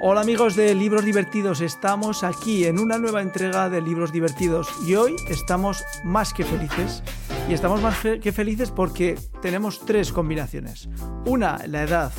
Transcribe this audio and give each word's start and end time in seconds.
Hola 0.00 0.20
amigos 0.20 0.56
de 0.56 0.74
Libros 0.74 1.04
Divertidos, 1.04 1.60
estamos 1.60 2.24
aquí 2.24 2.64
en 2.64 2.80
una 2.80 2.98
nueva 2.98 3.22
entrega 3.22 3.68
de 3.68 3.80
Libros 3.80 4.12
Divertidos 4.12 4.68
y 4.86 4.94
hoy 4.94 5.14
estamos 5.28 5.84
más 6.04 6.32
que 6.32 6.44
felices. 6.44 7.02
Y 7.48 7.54
estamos 7.54 7.80
más 7.82 7.96
que 7.98 8.32
felices 8.32 8.70
porque 8.70 9.18
tenemos 9.40 9.80
tres 9.80 10.12
combinaciones. 10.12 10.88
Una, 11.24 11.58
la 11.66 11.82
edad. 11.82 12.12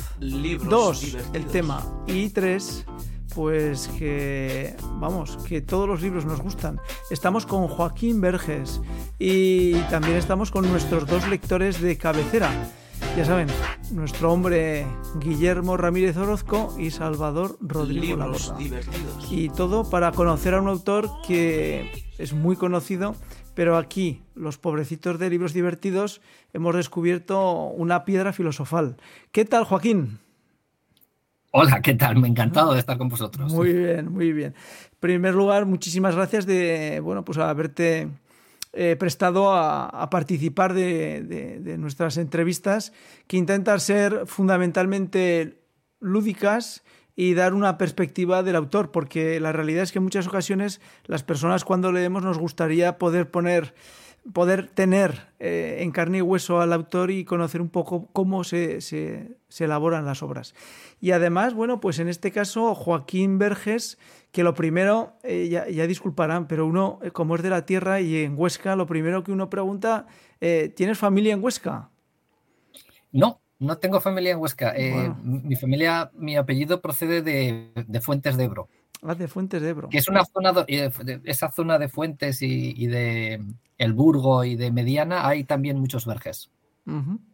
dos, 0.68 1.16
el 1.32 1.46
tema. 1.46 1.82
Y 2.06 2.30
tres, 2.30 2.84
pues 3.34 3.88
que, 3.98 4.76
vamos, 4.98 5.36
que 5.48 5.60
todos 5.60 5.88
los 5.88 6.00
libros 6.02 6.24
nos 6.24 6.40
gustan. 6.40 6.80
Estamos 7.10 7.46
con 7.46 7.68
Joaquín 7.68 8.20
Verges 8.20 8.80
y 9.18 9.74
también 9.90 10.16
estamos 10.16 10.50
con 10.50 10.70
nuestros 10.70 11.06
dos 11.06 11.26
lectores 11.28 11.80
de 11.80 11.98
cabecera. 11.98 12.50
Ya 13.16 13.24
saben, 13.24 13.46
nuestro 13.92 14.32
hombre 14.32 14.86
Guillermo 15.20 15.76
Ramírez 15.76 16.16
Orozco 16.16 16.74
y 16.76 16.90
Salvador 16.90 17.56
Rodrigo 17.60 18.16
divertidos. 18.58 19.28
Y 19.30 19.50
todo 19.50 19.88
para 19.88 20.10
conocer 20.10 20.54
a 20.54 20.60
un 20.60 20.66
autor 20.66 21.08
que 21.24 21.88
es 22.18 22.32
muy 22.32 22.56
conocido, 22.56 23.14
pero 23.54 23.76
aquí, 23.76 24.22
los 24.34 24.58
pobrecitos 24.58 25.20
de 25.20 25.30
libros 25.30 25.52
divertidos, 25.52 26.22
hemos 26.52 26.74
descubierto 26.74 27.68
una 27.68 28.04
piedra 28.04 28.32
filosofal. 28.32 28.96
¿Qué 29.30 29.44
tal, 29.44 29.62
Joaquín? 29.62 30.18
Hola, 31.52 31.82
¿qué 31.82 31.94
tal? 31.94 32.16
Me 32.16 32.26
ha 32.26 32.30
encantado 32.30 32.72
de 32.72 32.80
estar 32.80 32.98
con 32.98 33.08
vosotros. 33.08 33.52
Muy 33.52 33.72
bien, 33.72 34.12
muy 34.12 34.32
bien. 34.32 34.54
En 34.56 34.98
primer 34.98 35.36
lugar, 35.36 35.66
muchísimas 35.66 36.16
gracias 36.16 36.46
de, 36.46 36.98
bueno, 36.98 37.24
pues 37.24 37.38
haberte 37.38 38.08
eh, 38.76 38.96
prestado 38.96 39.52
a, 39.52 40.08
participar 40.10 40.74
de, 40.74 41.76
nuestras 41.78 42.16
entrevistas 42.16 42.92
que 43.26 43.36
intentan 43.36 43.80
ser 43.80 44.26
fundamentalmente 44.26 45.62
lúdicas 46.00 46.82
y 47.16 47.34
dar 47.34 47.54
una 47.54 47.78
perspectiva 47.78 48.42
del 48.42 48.56
autor, 48.56 48.90
porque 48.90 49.38
la 49.38 49.52
realidad 49.52 49.84
es 49.84 49.92
que 49.92 49.98
en 49.98 50.04
muchas 50.04 50.26
ocasiones 50.26 50.80
las 51.04 51.22
personas 51.22 51.64
cuando 51.64 51.92
leemos 51.92 52.24
nos 52.24 52.38
gustaría 52.38 52.98
poder 52.98 53.30
poner 53.30 53.74
poder 54.32 54.68
tener 54.68 55.28
eh, 55.38 55.78
en 55.80 55.90
carne 55.90 56.18
y 56.18 56.22
hueso 56.22 56.60
al 56.60 56.72
autor 56.72 57.10
y 57.10 57.24
conocer 57.24 57.60
un 57.60 57.68
poco 57.68 58.08
cómo 58.12 58.44
se, 58.44 58.80
se, 58.80 59.36
elaboran 59.58 60.06
las 60.06 60.22
obras. 60.22 60.54
Y 61.00 61.10
además, 61.10 61.54
bueno, 61.54 61.80
pues 61.80 61.98
en 61.98 62.08
este 62.08 62.32
caso 62.32 62.74
Joaquín 62.74 63.38
Verges, 63.38 63.98
que 64.32 64.42
lo 64.42 64.54
primero, 64.54 65.12
eh, 65.22 65.48
ya, 65.48 65.86
disculparán, 65.86 66.48
pero 66.48 66.66
uno, 66.66 66.98
eh, 67.02 67.10
como 67.10 67.36
es 67.36 67.42
de 67.42 67.50
la 67.50 67.66
tierra 67.66 68.00
y 68.00 68.24
en 68.24 68.34
Huesca, 68.36 68.76
lo 68.76 68.86
primero 68.86 69.22
que 69.22 69.32
uno 69.32 69.50
pregunta, 69.50 70.06
¿tienes 70.74 70.98
familia 70.98 71.32
en 71.32 71.42
Huesca? 71.42 71.90
No, 73.12 73.40
no 73.58 73.78
tengo 73.78 74.00
familia 74.00 74.32
en 74.32 74.38
Huesca. 74.38 74.74
Mi 75.22 75.56
familia, 75.56 76.10
mi 76.14 76.36
apellido 76.36 76.80
procede 76.80 77.22
de, 77.22 77.72
de 77.86 78.00
Fuentes 78.00 78.36
de 78.36 78.44
Ebro. 78.44 78.68
Ah, 79.06 79.14
de 79.14 79.28
Fuentes 79.28 79.60
de 79.60 79.68
Ebro. 79.68 79.88
Que 79.88 79.98
es 79.98 80.08
una 80.08 80.24
zona, 80.24 80.64
esa 80.66 81.50
zona 81.50 81.78
de 81.78 81.88
Fuentes 81.88 82.40
y, 82.40 82.86
de 82.86 83.44
El 83.76 83.92
Burgo 83.92 84.44
y 84.44 84.56
de 84.56 84.72
Mediana 84.72 85.28
hay 85.28 85.44
también 85.44 85.78
muchos 85.78 86.06
verges. 86.06 86.50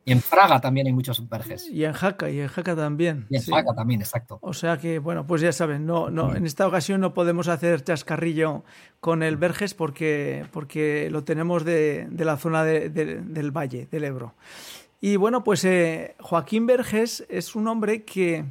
Y 0.04 0.12
en 0.12 0.20
Praga 0.20 0.60
también 0.60 0.86
hay 0.86 0.92
muchos 0.92 1.28
verges. 1.28 1.68
Y 1.68 1.84
en 1.84 1.92
Jaca, 1.92 2.30
y 2.30 2.40
en 2.40 2.46
Jaca 2.46 2.76
también. 2.76 3.26
Y 3.30 3.36
en 3.36 3.42
Jaca 3.42 3.74
también, 3.74 4.00
exacto. 4.00 4.38
O 4.42 4.52
sea 4.52 4.78
que, 4.78 5.00
bueno, 5.00 5.26
pues 5.26 5.42
ya 5.42 5.52
saben, 5.52 5.86
no, 5.86 6.08
no, 6.08 6.36
en 6.36 6.46
esta 6.46 6.68
ocasión 6.68 7.00
no 7.00 7.14
podemos 7.14 7.48
hacer 7.48 7.82
chascarrillo 7.82 8.64
con 9.00 9.24
el 9.24 9.36
Verges 9.36 9.74
porque, 9.74 10.46
porque 10.52 11.08
lo 11.10 11.24
tenemos 11.24 11.64
de, 11.64 12.08
la 12.16 12.36
zona 12.36 12.62
del 12.62 13.50
Valle, 13.50 13.88
del 13.90 14.04
Ebro. 14.04 14.34
Y 15.00 15.16
bueno, 15.16 15.42
pues 15.42 15.64
eh, 15.64 16.14
Joaquín 16.20 16.66
Verges 16.66 17.26
es 17.28 17.56
un 17.56 17.66
hombre 17.66 18.04
que 18.04 18.44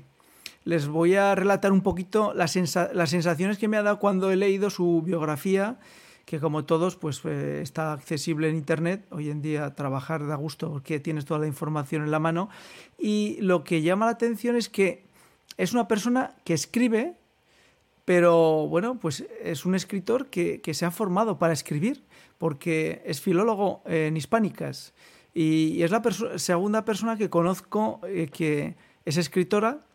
les 0.69 0.87
voy 0.87 1.15
a 1.15 1.33
relatar 1.33 1.71
un 1.71 1.81
poquito 1.81 2.31
las, 2.35 2.51
sensaciones 2.51 3.57
que 3.57 3.67
me 3.67 3.75
ha 3.75 3.81
dado 3.81 3.97
cuando 3.97 4.29
he 4.29 4.35
leído 4.35 4.69
su 4.69 5.01
biografía, 5.01 5.79
que 6.25 6.39
como 6.39 6.63
todos, 6.65 6.95
pues 6.95 7.21
eh, 7.25 7.61
está 7.63 7.91
accesible 7.91 8.49
en 8.49 8.55
internet. 8.55 9.03
Hoy 9.09 9.31
en 9.31 9.41
día 9.41 9.73
trabajar 9.73 10.27
da 10.27 10.35
gusto 10.35 10.71
porque 10.71 10.99
tienes 10.99 11.25
toda 11.25 11.39
la 11.39 11.47
información 11.47 12.03
en 12.03 12.11
la 12.11 12.19
mano. 12.19 12.49
Y 12.99 13.39
lo 13.41 13.63
que 13.63 13.81
llama 13.81 14.05
la 14.05 14.11
atención 14.11 14.55
es 14.55 14.69
que 14.69 15.07
es 15.57 15.73
una 15.73 15.87
persona 15.87 16.35
que 16.43 16.53
escribe, 16.53 17.15
pero 18.05 18.67
bueno, 18.67 18.99
pues 18.99 19.25
es 19.41 19.65
un 19.65 19.73
escritor 19.73 20.27
que, 20.27 20.61
se 20.71 20.85
ha 20.85 20.91
formado 20.91 21.39
para 21.39 21.53
escribir, 21.53 22.03
porque 22.37 23.01
es 23.05 23.21
filólogo 23.21 23.81
en 23.87 24.15
hispánicas. 24.15 24.93
Y, 25.33 25.81
es 25.81 25.89
la 25.89 26.03
segunda 26.35 26.85
persona 26.85 27.17
que 27.17 27.31
conozco 27.31 28.01
eh, 28.03 28.29
que 28.31 28.75
es 29.05 29.17
escritora 29.17 29.88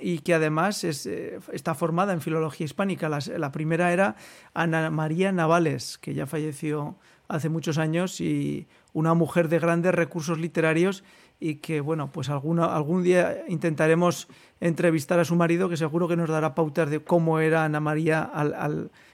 y 0.00 0.18
que 0.18 0.34
además 0.34 0.84
eh, 0.84 1.38
está 1.52 1.74
formada 1.74 2.12
en 2.12 2.20
filología 2.20 2.64
hispánica. 2.64 3.08
La, 3.08 3.52
primera 3.52 3.92
era 3.92 4.16
Ana 4.54 4.90
María 4.90 5.32
Navales, 5.32 5.98
que 5.98 6.14
ya 6.14 6.26
falleció 6.26 6.96
hace 7.28 7.48
muchos 7.48 7.78
años 7.78 8.20
y 8.20 8.68
una 8.92 9.14
mujer 9.14 9.48
de 9.48 9.58
grandes 9.58 9.94
recursos 9.94 10.38
literarios 10.38 11.02
y 11.38 11.56
que, 11.56 11.80
bueno, 11.80 12.10
pues 12.12 12.30
algún 12.30 13.02
día 13.02 13.44
intentaremos 13.48 14.28
entrevistar 14.60 15.18
a 15.18 15.24
su 15.24 15.36
marido, 15.36 15.68
que 15.68 15.76
seguro 15.76 16.08
que 16.08 16.16
nos 16.16 16.30
dará 16.30 16.54
pautas 16.54 16.88
de 16.88 17.00
cómo 17.00 17.40
era 17.40 17.64
Ana 17.64 17.80
María 17.80 18.30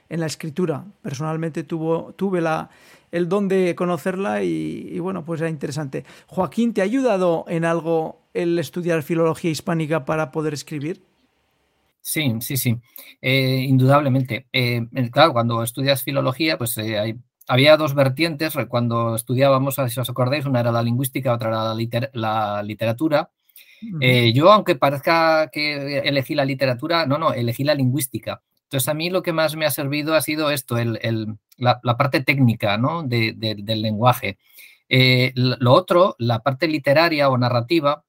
en 0.08 0.20
la 0.20 0.26
escritura. 0.26 0.84
Personalmente 1.02 1.64
tuvo, 1.64 2.12
tuve 2.14 2.40
la, 2.40 2.70
el 3.10 3.28
don 3.28 3.48
de 3.48 3.74
conocerla 3.74 4.42
y, 4.42 4.98
bueno, 5.00 5.24
pues 5.24 5.40
era 5.40 5.50
interesante. 5.50 6.04
Joaquín, 6.26 6.74
¿te 6.74 6.80
ha 6.80 6.84
ayudado 6.84 7.44
en 7.48 7.64
algo 7.64 8.21
el 8.34 8.58
estudiar 8.58 9.02
filología 9.02 9.50
hispánica 9.50 10.04
para 10.04 10.30
poder 10.30 10.54
escribir? 10.54 11.02
Sí, 12.02 12.34
sí, 12.40 12.56
sí, 12.56 12.76
eh, 13.20 13.64
indudablemente. 13.68 14.46
Eh, 14.52 14.82
claro, 15.12 15.32
cuando 15.32 15.62
estudias 15.62 16.02
filología, 16.02 16.58
pues 16.58 16.76
eh, 16.78 17.16
había 17.46 17.76
dos 17.76 17.94
vertientes 17.94 18.54
cuando 18.68 19.14
estudiábamos, 19.14 19.76
si 19.88 20.00
os 20.00 20.10
acordáis, 20.10 20.44
una 20.44 20.60
era 20.60 20.72
la 20.72 20.82
lingüística, 20.82 21.32
otra 21.32 21.48
era 21.50 22.08
la, 22.12 22.62
literatura. 22.64 23.30
yo, 24.34 24.52
aunque 24.52 24.74
parezca 24.74 25.48
que 25.52 25.98
elegí 25.98 26.34
la 26.34 26.44
literatura, 26.44 27.06
no, 27.06 27.18
no, 27.18 27.32
elegí 27.32 27.62
la 27.62 27.74
lingüística. 27.74 28.42
Entonces, 28.64 28.88
a 28.88 28.94
mí 28.94 29.10
lo 29.10 29.22
que 29.22 29.32
más 29.32 29.54
me 29.54 29.66
ha 29.66 29.70
servido 29.70 30.14
ha 30.14 30.22
sido 30.22 30.50
esto, 30.50 30.76
la, 31.56 31.96
parte 31.96 32.20
técnica 32.22 32.78
del 33.06 33.82
lenguaje. 33.82 34.38
Lo 35.34 35.72
otro, 35.72 36.16
la 36.18 36.40
parte 36.40 36.66
literaria 36.66 37.28
o 37.28 37.38
narrativa, 37.38 38.04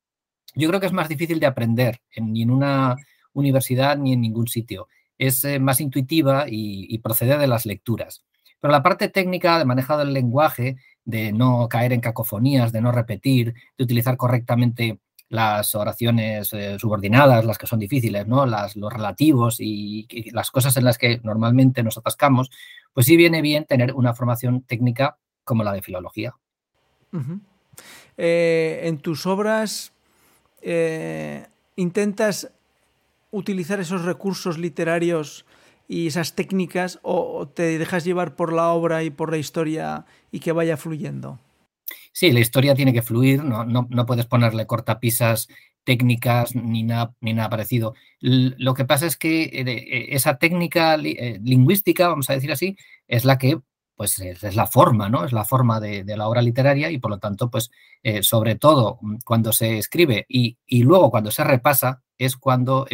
yo 0.55 0.67
creo 0.67 0.79
que 0.79 0.87
es 0.87 0.93
más 0.93 1.09
difícil 1.09 1.39
de 1.39 1.45
aprender 1.45 2.01
ni 2.17 2.43
en 2.43 2.51
una 2.51 2.95
universidad 3.33 3.97
ni 3.97 4.13
en 4.13 4.21
ningún 4.21 4.47
sitio. 4.47 4.87
Es 5.17 5.43
eh, 5.45 5.59
más 5.59 5.79
intuitiva 5.81 6.45
y, 6.47 6.87
y, 6.93 6.97
procede 6.99 7.37
de 7.37 7.47
las 7.47 7.65
lecturas. 7.65 8.23
Pero 8.59 8.71
la 8.71 8.83
parte 8.83 9.09
técnica 9.09 9.59
de 9.59 9.65
manejo 9.65 9.97
del 9.97 10.13
lenguaje, 10.13 10.77
de 11.05 11.31
no 11.31 11.67
caer 11.69 11.93
en 11.93 12.01
cacofonías, 12.01 12.71
de 12.71 12.81
no 12.81 12.91
repetir, 12.91 13.53
de 13.77 13.83
utilizar 13.83 14.17
correctamente 14.17 14.99
las 15.33 15.73
oraciones 15.73 16.53
eh, 16.53 16.77
subordinadas, 16.77 17.43
las 17.43 17.57
que 17.57 17.65
son 17.65 17.79
difíciles, 17.79 18.27
¿no? 18.27 18.45
Las, 18.45 18.75
los 18.75 18.93
relativos 18.93 19.57
y, 19.59 20.07
las 20.31 20.51
cosas 20.51 20.77
en 20.77 20.83
las 20.83 20.99
que 20.99 21.19
normalmente 21.23 21.81
nos 21.81 21.97
atascamos, 21.97 22.51
pues 22.93 23.07
sí 23.07 23.17
viene 23.17 23.41
bien 23.41 23.65
tener 23.65 23.93
una 23.95 24.13
formación 24.13 24.61
técnica 24.61 25.17
como 25.43 25.63
la 25.63 25.73
de 25.73 25.81
filología. 25.81 26.35
Eh, 28.15 28.81
en 28.83 28.99
tus 28.99 29.25
obras 29.25 29.92
eh, 30.63 31.47
intentas 31.75 32.51
utilizar 33.31 33.79
esos 33.79 34.05
recursos 34.05 34.57
literarios 34.57 35.45
y 35.87 36.07
esas 36.07 36.35
técnicas 36.35 36.99
o 37.01 37.47
te 37.47 37.77
dejas 37.77 38.05
llevar 38.05 38.35
por 38.35 38.53
la 38.53 38.69
obra 38.69 39.03
y 39.03 39.09
por 39.09 39.31
la 39.31 39.37
historia 39.37 40.05
y 40.31 40.39
que 40.39 40.51
vaya 40.51 40.77
fluyendo? 40.77 41.39
Sí, 42.11 42.31
la 42.31 42.39
historia 42.39 42.75
tiene 42.75 42.93
que 42.93 43.01
fluir, 43.01 43.43
no, 43.43 43.65
no, 43.65 44.05
puedes 44.05 44.25
ponerle 44.25 44.67
cortapisas 44.67 45.47
técnicas 45.83 46.55
ni 46.55 46.83
nada, 46.83 47.13
ni 47.19 47.33
nada 47.33 47.49
parecido. 47.49 47.93
lo 48.21 48.73
que 48.73 48.85
pasa 48.85 49.05
es 49.05 49.17
que 49.17 49.43
eh, 49.43 49.63
eh, 49.65 50.07
esa 50.11 50.37
técnica 50.37 50.95
lingüística, 50.95 52.07
vamos 52.07 52.29
a 52.29 52.33
decir 52.33 52.51
así, 52.51 52.77
es 53.07 53.25
la 53.25 53.37
que 53.37 53.59
pues 54.03 54.19
es, 54.19 54.55
la 54.55 54.67
forma, 54.67 55.07
¿no? 55.07 55.23
Es 55.23 55.31
la 55.31 55.45
forma 55.45 55.79
de, 55.79 56.03
la 56.05 56.27
obra 56.27 56.41
literaria 56.41 56.91
y 56.91 56.97
por 56.97 57.09
lo 57.09 57.19
tanto, 57.19 57.49
pues 57.49 57.71
sobre 58.21 58.55
todo 58.55 58.99
mm, 59.01 59.15
cuando 59.25 59.53
se 59.53 59.77
escribe 59.77 60.25
y, 60.27 60.57
luego 60.83 61.09
cuando 61.09 61.31
se 61.31 61.43
repasa 61.45 62.03
es 62.17 62.35
cuando 62.35 62.85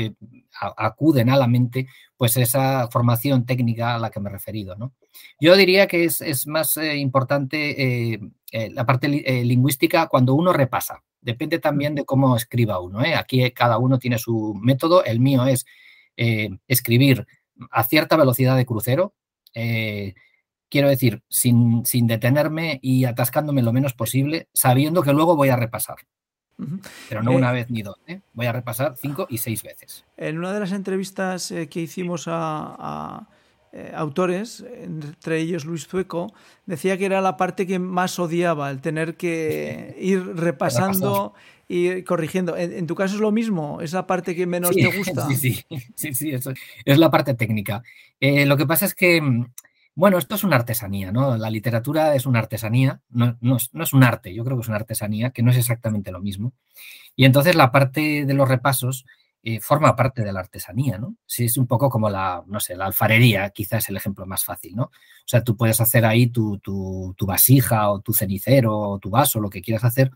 acuden 0.77 1.29
a 1.29 1.38
la 1.38 1.47
mente 1.47 1.88
pues 2.15 2.38
esa 2.38 2.88
formación 2.89 3.45
técnica 3.45 3.95
a 3.95 3.97
la 4.00 4.09
que 4.11 4.19
me 4.19 4.29
he 4.29 4.33
referido, 4.33 4.75
¿no? 4.75 4.94
Yo 5.39 5.56
diría 5.56 5.88
que 5.88 6.03
es, 6.03 6.47
más 6.47 6.77
importante 6.77 8.13
eh, 8.51 8.69
la 8.71 8.85
parte 8.85 9.07
eh, 9.07 9.44
lingüística 9.45 10.07
cuando 10.07 10.33
uno 10.33 10.53
repasa. 10.53 11.01
Depende 11.21 11.59
también 11.59 11.95
de 11.95 12.06
cómo 12.06 12.35
escriba 12.35 12.79
uno. 12.79 13.03
¿eh? 13.03 13.15
Aquí 13.15 13.50
cada 13.51 13.77
uno 13.77 14.00
tiene 14.00 14.17
su 14.17 14.53
método. 14.61 15.03
El 15.03 15.19
mío 15.19 15.45
es 15.45 15.65
escribir 16.67 17.25
a 17.71 17.83
cierta 17.83 18.17
velocidad 18.17 18.57
de 18.57 18.65
crucero. 18.65 19.13
Quiero 20.69 20.89
decir, 20.89 21.21
sin, 21.30 21.86
sin, 21.86 22.07
detenerme 22.07 22.80
y 22.81 23.06
atascándome 23.06 23.62
lo 23.62 23.74
menos 23.74 23.94
posible, 23.94 24.48
sabiendo 24.54 25.01
que 25.04 25.13
luego 25.13 25.36
voy 25.36 25.50
a 25.50 25.56
repasar. 25.56 25.98
Pero 27.07 27.24
no 27.24 27.31
una 27.31 27.54
vez 27.54 27.69
ni 27.69 27.83
dos, 27.83 27.95
voy 28.33 28.45
a 28.45 28.51
repasar 28.51 28.95
cinco 28.98 29.27
y 29.30 29.38
seis 29.38 29.63
veces. 29.63 30.04
En 30.18 30.38
una 30.38 30.51
de 30.51 30.60
las 30.60 30.74
entrevistas 30.74 31.54
que 31.69 31.80
hicimos 31.80 32.25
a 32.27 33.30
eh, 33.71 33.92
autores, 33.94 34.66
entre 34.81 35.38
ellos 35.38 35.63
Luis 35.63 35.86
Zueco, 35.88 36.33
decía 36.66 36.98
que 36.98 37.06
era 37.06 37.21
la 37.21 37.38
parte 37.38 37.68
que 37.68 37.77
más 37.77 38.18
odiaba, 38.18 38.71
el 38.71 38.81
tener 38.81 39.16
que 39.16 39.95
ir 40.01 40.25
repasando 40.36 41.36
y 41.68 42.01
corrigiendo. 42.01 42.57
¿En, 42.57 42.88
tu 42.88 42.95
caso 42.95 43.13
es 43.13 43.21
lo 43.21 43.31
mismo? 43.31 43.80
¿Es 43.80 43.94
la 43.94 44.07
parte 44.07 44.36
que 44.36 44.48
menos 44.48 44.71
te 44.71 44.88
gusta? 44.98 45.27
Sí, 45.27 45.36
sí, 45.36 45.66
sí, 45.94 46.13
sí 46.16 46.31
eso 46.31 46.51
es 46.83 46.98
la 46.98 47.12
parte 47.12 47.36
técnica. 47.36 47.83
Eh, 48.19 48.48
lo 48.48 48.57
que 48.57 48.66
pasa 48.66 48.88
es 48.88 48.95
que, 48.95 49.21
mm, 49.21 49.45
bueno, 50.00 50.18
esto 50.18 50.36
es 50.36 50.46
una 50.46 50.56
artesanía, 50.56 51.12
¿no? 51.12 51.36
La 51.36 51.50
literatura 51.50 52.16
es 52.16 52.25
una 52.25 52.40
artesanía, 52.40 53.01
no, 53.10 53.38
no, 53.42 53.57
es, 53.57 53.94
un 53.94 54.04
arte, 54.06 54.34
yo 54.34 54.46
creo 54.46 54.56
que 54.56 54.62
es 54.62 54.69
una 54.69 54.78
artesanía, 54.78 55.31
que 55.31 55.44
no 55.44 55.51
es 55.51 55.57
exactamente 55.57 56.10
lo 56.12 56.22
mismo. 56.22 56.54
Y 57.18 57.25
entonces 57.25 57.54
la 57.56 57.69
parte 57.74 58.25
de 58.25 58.34
los 58.34 58.48
repasos 58.48 59.06
eh, 59.44 59.60
forma 59.60 59.98
parte 59.98 60.24
de 60.24 60.31
la 60.31 60.40
artesanía, 60.40 60.98
¿no? 60.98 61.18
Sí, 61.25 61.46
es 61.46 61.57
un 61.57 61.68
poco 61.68 61.90
como 61.90 62.10
la, 62.10 62.44
no 62.48 62.62
sé, 62.62 62.78
la 62.78 62.86
alfarería, 62.86 63.50
quizás 63.50 63.84
es 63.84 63.90
el 63.90 63.98
ejemplo 63.98 64.25
más 64.25 64.46
fácil, 64.46 64.74
¿no? 64.74 64.84
O 64.84 64.92
sea, 65.25 65.44
tú 65.44 65.57
puedes 65.57 65.81
hacer 65.81 66.06
ahí 66.06 66.28
tu, 66.28 66.60
tu, 66.60 67.13
vasija 67.25 67.92
o 67.92 68.00
tu 68.00 68.13
cenicero 68.13 68.78
o 68.78 69.00
tu 69.00 69.10
vaso, 69.10 69.42
lo 69.42 69.50
que 69.50 69.62
quieras 69.62 69.84
hacer, 69.84 70.12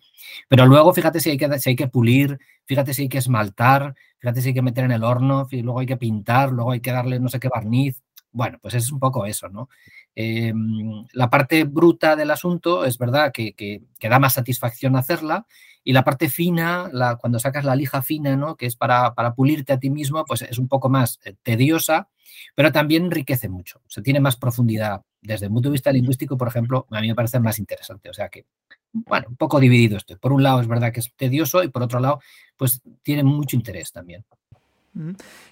pero 0.47 0.65
luego 0.65 0.93
fíjate 0.93 1.19
si 1.19 1.31
hay, 1.31 1.37
que, 1.37 1.59
si 1.59 1.71
hay 1.71 1.75
que 1.75 1.89
pulir, 1.89 2.39
fíjate 2.65 2.93
si 2.93 3.01
hay 3.03 3.09
que 3.09 3.17
esmaltar, 3.17 3.95
fíjate 4.19 4.41
si 4.41 4.49
hay 4.49 4.53
que 4.53 4.61
meter 4.61 4.85
en 4.85 4.91
el 4.93 5.03
horno, 5.03 5.45
luego 5.51 5.79
hay 5.81 5.87
que 5.87 5.97
pintar, 5.97 6.51
luego 6.53 6.71
hay 6.71 6.79
que 6.79 6.93
darle 6.93 7.19
no 7.19 7.27
sé 7.27 7.41
qué 7.41 7.49
barniz. 7.49 8.01
Bueno, 8.33 8.59
pues 8.61 8.73
es 8.73 8.91
un 8.91 8.99
poco 8.99 9.25
eso, 9.25 9.47
¿no? 9.47 9.69
Em, 10.15 11.05
la 11.13 11.29
parte 11.29 11.63
bruta 11.63 12.15
del 12.15 12.31
asunto 12.31 12.83
es 12.85 12.97
verdad 12.97 13.31
que, 13.31 13.53
que, 13.53 13.81
que 13.97 14.09
da 14.09 14.19
más 14.19 14.33
satisfacción 14.33 14.95
hacerla, 14.95 15.45
y 15.83 15.93
la 15.93 16.03
parte 16.03 16.29
fina, 16.29 16.89
la, 16.91 17.17
cuando 17.17 17.39
sacas 17.39 17.65
la 17.65 17.75
lija 17.75 18.01
fina, 18.01 18.35
¿no? 18.37 18.55
que 18.55 18.65
es 18.65 18.75
para, 18.75 19.13
para, 19.13 19.33
pulirte 19.33 19.73
a 19.73 19.79
ti 19.79 19.89
mismo, 19.89 20.23
pues 20.25 20.41
es 20.43 20.57
un 20.57 20.67
poco 20.67 20.89
más 20.89 21.19
eh, 21.25 21.35
tediosa, 21.43 22.07
pero 22.55 22.71
también 22.71 23.05
enriquece 23.05 23.49
mucho. 23.49 23.79
O 23.79 23.89
sea, 23.89 24.01
tiene 24.01 24.19
más 24.19 24.37
profundidad. 24.37 25.01
Desde 25.21 25.47
el 25.47 25.51
punto 25.51 25.69
de 25.69 25.73
vista 25.73 25.91
lingüístico, 25.91 26.37
por 26.37 26.47
ejemplo, 26.47 26.87
a 26.89 27.01
mí 27.01 27.07
me 27.07 27.15
parece 27.15 27.39
más 27.39 27.59
interesante. 27.59 28.09
O 28.09 28.13
sea 28.13 28.29
que, 28.29 28.45
bueno, 28.93 29.27
un 29.29 29.35
poco 29.35 29.59
dividido 29.59 29.97
estoy. 29.97 30.15
Por 30.15 30.31
un 30.31 30.43
lado 30.43 30.61
es 30.61 30.67
verdad 30.67 30.91
que 30.93 31.01
es 31.01 31.11
tedioso 31.15 31.63
y 31.63 31.67
por 31.67 31.83
otro 31.83 31.99
lado, 31.99 32.21
pues 32.55 32.81
tiene 33.01 33.23
mucho 33.23 33.55
interés 33.55 33.91
también. 33.91 34.23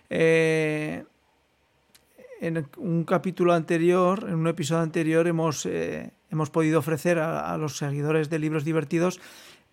Eh, 0.09 1.03
en 2.41 2.67
un 2.77 3.03
capítulo 3.03 3.53
anterior, 3.53 4.25
en 4.27 4.33
un 4.33 4.47
episodio 4.47 4.81
anterior, 4.81 5.27
hemos, 5.27 5.67
eh, 5.67 6.11
hemos 6.31 6.49
podido 6.49 6.79
ofrecer 6.79 7.19
a, 7.19 7.55
los 7.57 7.77
seguidores 7.77 8.31
de 8.31 8.39
libros 8.39 8.65
divertidos 8.65 9.21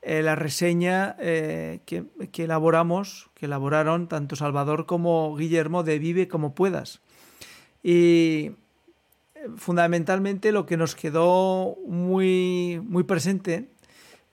eh, 0.02 0.22
la 0.22 0.36
reseña 0.36 1.16
eh, 1.18 1.80
que, 1.86 2.04
elaboramos, 2.36 3.30
que 3.34 3.46
elaboraron 3.46 4.06
tanto 4.06 4.36
Salvador 4.36 4.84
como 4.84 5.34
Guillermo 5.34 5.82
de 5.82 5.98
Vive 5.98 6.28
como 6.28 6.54
puedas. 6.54 7.00
Y 7.82 8.50
fundamentalmente 9.56 10.52
lo 10.52 10.66
que 10.66 10.76
nos 10.76 10.94
quedó 10.94 11.78
muy, 11.86 12.82
muy 12.84 13.02
presente 13.04 13.70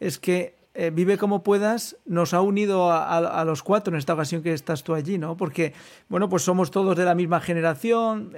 es 0.02 0.20
que 0.20 0.55
Vive 0.92 1.18
como 1.18 1.42
puedas 1.42 1.96
nos 2.06 2.34
ha 2.34 2.42
unido 2.42 2.92
a, 2.92 3.44
los 3.46 3.64
cuatro 3.64 3.94
en 3.94 3.98
esta 3.98 4.14
ocasión 4.14 4.44
que 4.44 4.52
estás 4.52 4.84
tú 4.84 4.94
allí, 4.94 5.18
¿no? 5.18 5.38
Porque, 5.38 5.74
bueno, 6.10 6.28
pues 6.28 6.44
somos 6.44 6.70
todos 6.70 6.98
de 6.98 7.06
la 7.06 7.16
misma 7.16 7.40
generación, 7.40 8.34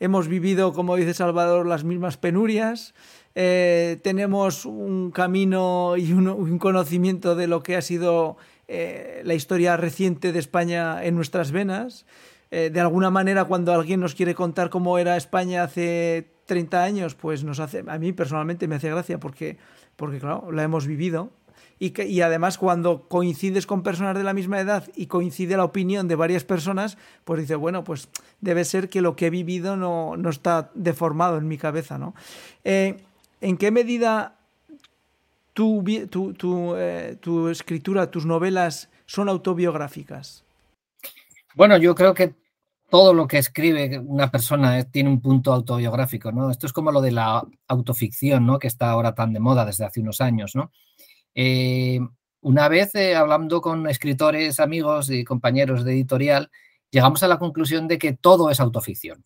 hemos 0.00 0.28
vivido, 0.28 0.72
como 0.72 0.96
dice 0.96 1.12
Salvador, 1.12 1.66
las 1.66 1.84
mismas 1.84 2.16
penurias, 2.16 2.94
eh, 3.40 4.00
tenemos 4.02 4.66
un 4.66 5.12
camino 5.12 5.96
y 5.96 6.12
un, 6.12 6.58
conocimiento 6.58 7.36
de 7.36 7.46
lo 7.46 7.62
que 7.62 7.76
ha 7.76 7.82
sido 7.82 8.36
eh, 8.66 9.22
la 9.24 9.34
historia 9.34 9.76
reciente 9.76 10.32
de 10.32 10.40
España 10.40 11.04
en 11.04 11.14
nuestras 11.14 11.52
venas. 11.52 12.04
Eh, 12.50 12.70
de 12.72 12.80
alguna 12.80 13.10
manera, 13.10 13.44
cuando 13.44 13.72
alguien 13.72 14.00
nos 14.00 14.16
quiere 14.16 14.34
contar 14.34 14.70
cómo 14.70 14.98
era 14.98 15.16
España 15.16 15.62
hace 15.62 16.32
30 16.46 16.82
años, 16.82 17.14
pues 17.14 17.44
nos 17.44 17.60
hace, 17.60 17.84
a 17.86 17.98
mí 17.98 18.12
personalmente 18.12 18.66
me 18.66 18.74
hace 18.74 18.90
gracia 18.90 19.20
porque, 19.20 19.56
porque 19.94 20.18
claro, 20.18 20.50
la 20.50 20.64
hemos 20.64 20.88
vivido. 20.88 21.30
Y, 21.80 21.90
que, 21.90 22.06
y, 22.06 22.22
además 22.22 22.58
cuando 22.58 23.08
coincides 23.08 23.66
con 23.66 23.82
personas 23.82 24.16
de 24.16 24.24
la 24.24 24.34
misma 24.34 24.60
edad 24.60 24.88
y 24.96 25.06
coincide 25.06 25.56
la 25.56 25.64
opinión 25.64 26.08
de 26.08 26.16
varias 26.16 26.44
personas, 26.44 26.98
pues 27.24 27.40
dice, 27.40 27.54
bueno, 27.54 27.84
pues 27.84 28.08
debe 28.40 28.64
ser 28.64 28.88
que 28.88 29.00
lo 29.00 29.14
que 29.14 29.26
he 29.26 29.30
vivido 29.30 29.76
no, 29.76 30.16
no 30.16 30.30
está 30.30 30.70
deformado 30.74 31.38
en 31.38 31.46
mi 31.46 31.56
cabeza, 31.56 31.96
¿no? 31.96 32.14
¿En 33.40 33.56
qué 33.56 33.70
medida 33.70 34.34
tu, 35.52 35.84
eh, 36.76 37.16
tu, 37.20 37.48
escritura, 37.48 38.10
tus 38.10 38.26
novelas 38.26 38.90
son 39.06 39.28
autobiográficas? 39.28 40.44
Bueno, 41.54 41.76
yo 41.78 41.94
creo 41.94 42.14
que 42.14 42.34
todo 42.90 43.12
lo 43.12 43.26
que 43.26 43.38
escribe 43.38 43.98
una 43.98 44.30
persona 44.30 44.84
tiene 44.84 45.10
un 45.10 45.20
punto 45.20 45.52
autobiográfico, 45.52 46.32
¿no? 46.32 46.50
Esto 46.50 46.66
es 46.66 46.72
como 46.72 46.92
lo 46.92 47.00
de 47.00 47.12
la 47.12 47.42
autoficción, 47.66 48.46
¿no? 48.46 48.58
Que 48.58 48.68
está 48.68 48.90
ahora 48.90 49.14
tan 49.14 49.32
de 49.32 49.40
moda 49.40 49.64
desde 49.64 49.84
hace 49.84 50.00
unos 50.00 50.20
años, 50.20 50.54
¿no? 50.54 50.70
Eh, 51.40 52.00
una 52.40 52.68
vez 52.68 52.94
eh, 52.96 53.14
hablando 53.14 53.60
con 53.60 53.88
escritores, 53.88 54.58
amigos 54.58 55.08
y 55.08 55.22
compañeros 55.22 55.84
de 55.84 55.92
editorial, 55.92 56.50
llegamos 56.90 57.22
a 57.22 57.28
la 57.28 57.38
conclusión 57.38 57.86
de 57.86 57.98
que 57.98 58.12
todo 58.12 58.50
es 58.50 58.58
autoficción 58.58 59.22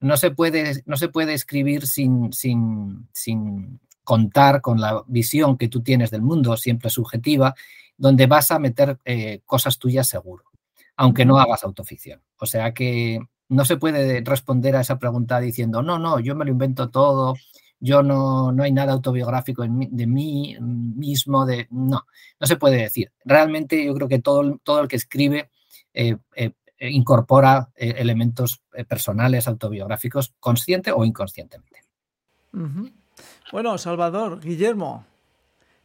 no 0.00 0.16
se 0.16 0.30
puede, 0.30 0.82
no 0.86 0.96
se 0.96 1.08
puede 1.08 1.34
escribir 1.34 1.86
sin, 1.86 2.32
sin, 2.32 3.08
sin 3.12 3.80
contar 4.04 4.60
con 4.60 4.80
la 4.80 5.02
visión 5.06 5.56
que 5.56 5.68
tú 5.68 5.82
tienes 5.82 6.10
del 6.10 6.22
mundo, 6.22 6.56
siempre 6.56 6.90
subjetiva, 6.90 7.54
donde 7.96 8.26
vas 8.26 8.50
a 8.50 8.58
meter 8.58 8.98
eh, 9.04 9.40
cosas 9.46 9.78
tuyas 9.78 10.06
seguro, 10.06 10.44
aunque 10.96 11.24
no 11.24 11.38
hagas 11.38 11.64
autoficción. 11.64 12.20
O 12.38 12.46
sea 12.46 12.72
que 12.72 13.20
no 13.48 13.64
se 13.64 13.76
puede 13.76 14.22
responder 14.22 14.76
a 14.76 14.80
esa 14.80 14.98
pregunta 14.98 15.40
diciendo, 15.40 15.82
no, 15.82 15.98
no, 15.98 16.20
yo 16.20 16.34
me 16.34 16.44
lo 16.44 16.50
invento 16.50 16.90
todo, 16.90 17.34
yo 17.78 18.02
no, 18.02 18.52
no 18.52 18.62
hay 18.62 18.72
nada 18.72 18.92
autobiográfico 18.92 19.62
de 19.62 20.06
mí 20.06 20.56
mismo, 20.60 21.44
de 21.44 21.66
no, 21.70 22.06
no 22.40 22.46
se 22.46 22.56
puede 22.56 22.78
decir. 22.78 23.12
Realmente 23.24 23.84
yo 23.84 23.94
creo 23.94 24.08
que 24.08 24.18
todo, 24.18 24.58
todo 24.62 24.80
el 24.80 24.88
que 24.88 24.96
escribe 24.96 25.50
eh, 25.92 26.16
eh, 26.34 26.52
eh, 26.78 26.90
incorpora 26.90 27.70
eh, 27.74 27.94
elementos 27.96 28.62
eh, 28.74 28.84
personales, 28.84 29.48
autobiográficos, 29.48 30.34
consciente 30.38 30.92
o 30.92 31.06
inconscientemente. 31.06 31.80
Bueno, 33.50 33.78
Salvador, 33.78 34.40
Guillermo, 34.40 35.04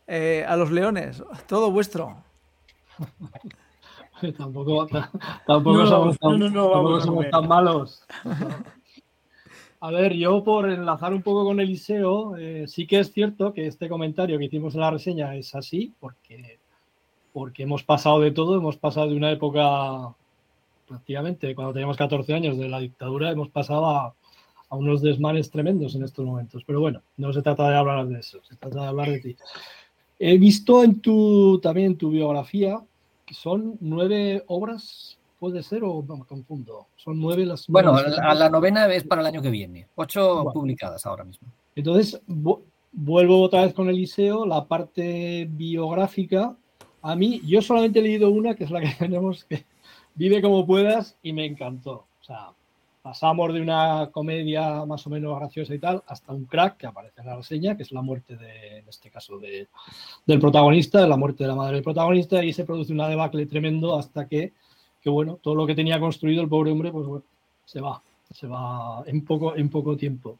a 0.08 0.56
los 0.58 0.72
leones, 0.72 1.24
todo 1.48 1.72
vuestro. 1.72 2.24
tampoco 4.38 4.88
tampoco 5.48 5.86
somos, 5.88 6.18
tan, 7.30 7.48
malos. 7.48 8.06
A 9.82 9.92
ver, 9.92 10.14
yo 10.14 10.44
por 10.44 10.70
enlazar 10.70 11.14
un 11.14 11.24
poco 11.24 11.44
con 11.44 11.60
Eliseo, 11.60 12.36
sí 12.68 12.86
que 12.86 13.00
es 13.00 13.12
cierto 13.12 13.52
que 13.52 13.66
este 13.66 13.90
comentario 13.90 14.38
que 14.38 14.46
hicimos 14.46 14.76
en 14.76 14.82
la 14.82 14.92
reseña 14.92 15.36
es 15.36 15.56
así, 15.56 15.92
porque, 16.00 16.60
porque 17.34 17.64
hemos 17.64 17.84
pasado 17.84 18.20
de 18.20 18.32
todo, 18.32 18.56
hemos 18.56 18.78
pasado 18.78 19.10
de 19.10 19.16
una 19.16 19.32
época 19.32 20.16
prácticamente 20.92 21.56
cuando 21.56 21.74
teníamos 21.74 21.96
14 21.96 22.34
años 22.34 22.58
de 22.58 22.68
la 22.68 22.80
dictadura 22.80 23.32
hemos 23.32 23.50
pasado 23.50 23.86
a, 23.86 24.14
unos 24.72 25.02
desmanes 25.02 25.52
tremendos 25.52 25.96
en 25.96 26.04
estos 26.04 26.26
momentos. 26.26 26.64
Pero 26.66 26.80
bueno, 26.80 27.02
no 27.18 27.34
se 27.34 27.42
trata 27.42 27.70
de 27.70 27.76
hablar 27.76 28.08
de 28.08 28.20
eso, 28.20 28.40
se 28.44 28.56
trata 28.56 28.82
de 28.82 28.88
hablar 28.88 29.10
de 29.10 29.20
ti. 29.20 29.36
He 30.18 30.38
visto 30.38 30.84
en 30.84 31.02
tu, 31.02 31.60
también 31.60 31.88
en 31.88 31.98
tu 31.98 32.12
biografía 32.12 32.80
que 33.26 33.34
son 33.34 33.78
nueve 33.82 34.44
obras, 34.48 35.18
puede 35.42 35.64
ser 35.64 35.84
o 35.84 36.04
me 36.04 36.24
confundo. 36.26 36.86
Son 36.96 37.20
nueve 37.20 37.48
las. 37.48 37.66
Bueno, 37.66 38.00
la, 38.00 38.36
la, 38.36 38.48
novena 38.48 38.86
es 38.94 39.04
para 39.04 39.22
el 39.22 39.28
año 39.28 39.42
que 39.42 39.50
viene, 39.50 39.88
ocho 39.96 40.46
publicadas 40.54 41.04
ahora 41.08 41.24
mismo. 41.24 41.48
Entonces, 41.76 42.22
vuelvo 42.92 43.42
otra 43.42 43.64
vez 43.64 43.74
con 43.74 43.90
Eliseo, 43.90 44.46
la 44.46 44.66
parte 44.66 45.48
biográfica. 45.50 46.56
A 47.02 47.16
mí, 47.16 47.42
yo 47.44 47.60
solamente 47.64 47.98
he 47.98 48.04
leído 48.04 48.30
una, 48.30 48.54
que 48.54 48.66
es 48.66 48.70
la 48.70 48.82
que 48.82 48.94
tenemos 49.00 49.44
que, 49.46 49.66
Vive 50.14 50.44
como 50.44 50.68
puedas 50.68 51.18
y 51.24 51.34
me 51.34 51.46
encantó. 51.46 52.06
O 52.20 52.24
sea, 52.24 52.50
pasamos 53.02 53.52
de 53.52 53.62
una 53.62 54.10
comedia 54.12 54.86
más 54.86 55.08
o 55.08 55.10
menos 55.10 55.36
graciosa 55.40 55.74
y 55.74 55.80
tal 55.80 56.04
hasta 56.06 56.34
un 56.34 56.46
crack 56.46 56.78
que 56.78 56.86
aparece 56.86 57.22
en 57.22 57.28
la 57.28 57.38
reseña, 57.38 57.76
que 57.76 57.82
es 57.82 57.92
la 57.92 58.04
muerte 58.04 58.36
de, 58.36 58.80
en 58.80 58.88
este 58.88 59.10
caso, 59.10 59.40
de, 59.40 59.70
del 60.28 60.40
protagonista, 60.40 61.08
la 61.08 61.18
muerte 61.18 61.46
de 61.46 61.48
la 61.48 61.56
madre 61.56 61.76
del 61.76 61.84
protagonista, 61.84 62.44
y 62.44 62.54
se 62.54 62.66
produce 62.66 62.94
una 62.94 63.08
debacle 63.08 63.48
tremendo 63.48 63.98
hasta 63.98 64.28
que, 64.28 64.54
que, 65.02 65.10
bueno, 65.10 65.40
todo 65.42 65.56
lo 65.56 65.66
que 65.66 65.76
tenía 65.76 66.00
construido 66.00 66.42
el 66.42 66.50
pobre 66.50 66.72
hombre, 66.72 66.92
pues 66.92 67.06
bueno, 67.08 67.24
se 67.66 67.82
va, 67.82 68.02
se 68.34 68.48
va 68.48 69.04
en 69.06 69.24
poco, 69.26 69.56
en 69.56 69.70
poco 69.70 69.98
tiempo. 69.98 70.40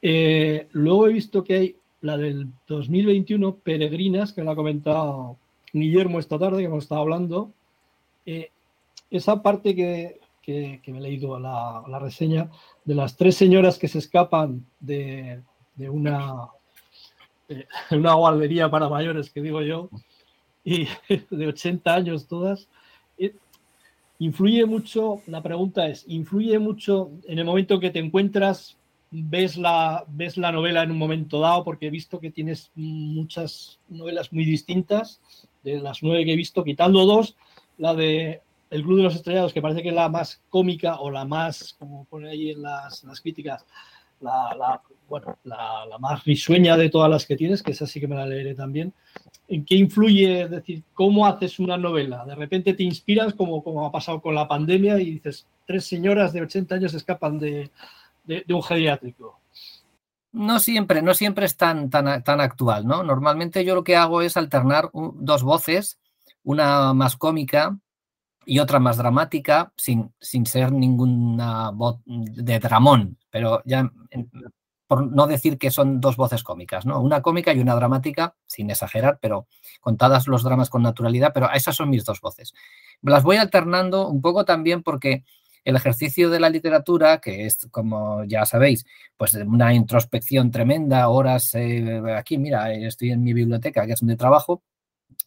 Eh, 0.00 0.68
luego 0.72 1.08
he 1.08 1.12
visto 1.12 1.42
que 1.42 1.54
hay 1.54 1.76
la 2.00 2.16
del 2.16 2.48
2021, 2.68 3.56
Peregrinas, 3.56 4.32
que 4.32 4.44
la 4.44 4.52
ha 4.52 4.56
comentado 4.56 5.36
Guillermo 5.72 6.18
esta 6.18 6.38
tarde, 6.38 6.58
que 6.58 6.64
hemos 6.64 6.84
estado 6.84 7.00
hablando. 7.00 7.50
Eh, 8.24 8.50
esa 9.10 9.42
parte 9.42 9.74
que, 9.74 10.20
que, 10.42 10.80
me 10.86 10.98
he 10.98 11.02
leído 11.02 11.38
la, 11.38 11.82
la, 11.88 11.98
reseña 11.98 12.50
de 12.84 12.94
las 12.94 13.16
tres 13.16 13.36
señoras 13.36 13.78
que 13.78 13.88
se 13.88 13.98
escapan 13.98 14.64
de, 14.80 15.40
de 15.74 15.90
una, 15.90 16.48
una 17.90 18.14
guardería 18.14 18.70
para 18.70 18.88
mayores, 18.88 19.30
que 19.30 19.42
digo 19.42 19.62
yo, 19.62 19.90
y 20.64 20.88
de 21.30 21.46
80 21.46 21.94
años 21.94 22.26
todas. 22.26 22.68
Influye 24.18 24.64
mucho, 24.64 25.20
la 25.26 25.42
pregunta 25.42 25.88
es, 25.88 26.04
¿influye 26.08 26.58
mucho 26.58 27.10
en 27.26 27.38
el 27.38 27.44
momento 27.44 27.78
que 27.78 27.90
te 27.90 27.98
encuentras, 27.98 28.78
ves 29.10 29.56
la, 29.56 30.04
ves 30.08 30.38
la 30.38 30.52
novela 30.52 30.82
en 30.82 30.90
un 30.90 30.98
momento 30.98 31.40
dado? 31.40 31.64
Porque 31.64 31.88
he 31.88 31.90
visto 31.90 32.18
que 32.18 32.30
tienes 32.30 32.70
muchas 32.74 33.78
novelas 33.88 34.32
muy 34.32 34.44
distintas, 34.44 35.20
de 35.62 35.80
las 35.80 36.02
nueve 36.02 36.24
que 36.24 36.32
he 36.32 36.36
visto, 36.36 36.64
quitando 36.64 37.04
dos, 37.04 37.36
la 37.76 37.94
de 37.94 38.40
El 38.70 38.82
Club 38.84 38.98
de 38.98 39.02
los 39.02 39.16
Estrellados, 39.16 39.52
que 39.52 39.60
parece 39.60 39.82
que 39.82 39.90
es 39.90 39.94
la 39.94 40.08
más 40.08 40.40
cómica 40.48 40.98
o 41.00 41.10
la 41.10 41.24
más, 41.24 41.74
como 41.78 42.04
pone 42.06 42.30
ahí 42.30 42.50
en 42.50 42.62
las, 42.62 43.04
las 43.04 43.20
críticas, 43.20 43.66
la, 44.20 44.80
bueno, 45.08 45.38
la, 45.44 45.86
más 45.98 46.24
risueña 46.24 46.76
de 46.76 46.90
todas 46.90 47.10
las 47.10 47.26
que 47.26 47.36
tienes, 47.36 47.62
que 47.62 47.72
esa 47.72 47.86
sí 47.86 48.00
que 48.00 48.08
me 48.08 48.16
la 48.16 48.26
leeré 48.26 48.54
también. 48.54 48.92
¿En 49.48 49.64
qué 49.64 49.76
influye, 49.76 50.42
es 50.42 50.50
decir, 50.50 50.82
cómo 50.92 51.26
haces 51.26 51.58
una 51.58 51.76
novela? 51.76 52.24
De 52.24 52.34
repente 52.34 52.74
te 52.74 52.82
inspiras, 52.82 53.34
como, 53.34 53.62
como 53.62 53.86
ha 53.86 53.92
pasado 53.92 54.20
con 54.20 54.34
la 54.34 54.48
pandemia, 54.48 54.98
y 54.98 55.12
dices, 55.12 55.46
tres 55.66 55.84
señoras 55.84 56.32
de 56.32 56.42
80 56.42 56.74
años 56.74 56.94
escapan 56.94 57.38
de, 57.38 57.70
un 58.48 58.62
geriátrico. 58.62 59.40
No 60.32 60.58
siempre, 60.58 61.00
no 61.00 61.14
siempre 61.14 61.46
es 61.46 61.56
tan, 61.56 61.88
tan, 61.88 62.22
tan, 62.22 62.40
actual, 62.40 62.86
¿no? 62.86 63.02
Normalmente 63.02 63.64
yo 63.64 63.74
lo 63.74 63.84
que 63.84 63.96
hago 63.96 64.20
es 64.20 64.36
alternar 64.36 64.90
dos 64.92 65.42
voces, 65.42 65.98
una 66.42 66.92
más 66.92 67.16
cómica 67.16 67.78
y 68.44 68.58
otra 68.58 68.78
más 68.78 68.96
dramática, 68.96 69.72
sin, 69.76 70.12
sin 70.20 70.44
ser 70.44 70.72
ninguna 70.72 71.70
voz 71.70 71.98
de 72.04 72.58
dramón, 72.58 73.16
pero 73.30 73.62
ya 73.64 73.90
por 74.86 75.10
no 75.10 75.26
decir 75.26 75.58
que 75.58 75.70
son 75.70 76.00
dos 76.00 76.16
voces 76.16 76.42
cómicas, 76.42 76.86
¿no? 76.86 77.00
Una 77.00 77.22
cómica 77.22 77.52
y 77.52 77.60
una 77.60 77.74
dramática, 77.74 78.34
sin 78.46 78.70
exagerar, 78.70 79.18
pero 79.20 79.46
contadas 79.80 80.26
los 80.28 80.42
dramas 80.42 80.70
con 80.70 80.82
naturalidad, 80.82 81.32
pero 81.34 81.50
esas 81.52 81.76
son 81.76 81.90
mis 81.90 82.04
dos 82.04 82.20
voces. 82.20 82.54
Las 83.02 83.22
voy 83.22 83.36
alternando 83.36 84.08
un 84.08 84.20
poco 84.22 84.44
también 84.44 84.82
porque 84.82 85.24
el 85.64 85.74
ejercicio 85.74 86.30
de 86.30 86.38
la 86.38 86.48
literatura, 86.48 87.18
que 87.18 87.46
es, 87.46 87.66
como 87.72 88.22
ya 88.24 88.46
sabéis, 88.46 88.86
pues 89.16 89.34
una 89.34 89.74
introspección 89.74 90.50
tremenda, 90.52 91.08
horas 91.08 91.54
eh, 91.54 92.00
aquí, 92.16 92.38
mira, 92.38 92.72
estoy 92.72 93.10
en 93.10 93.24
mi 93.24 93.32
biblioteca, 93.32 93.84
que 93.84 93.92
es 93.94 94.00
donde 94.00 94.16
trabajo, 94.16 94.62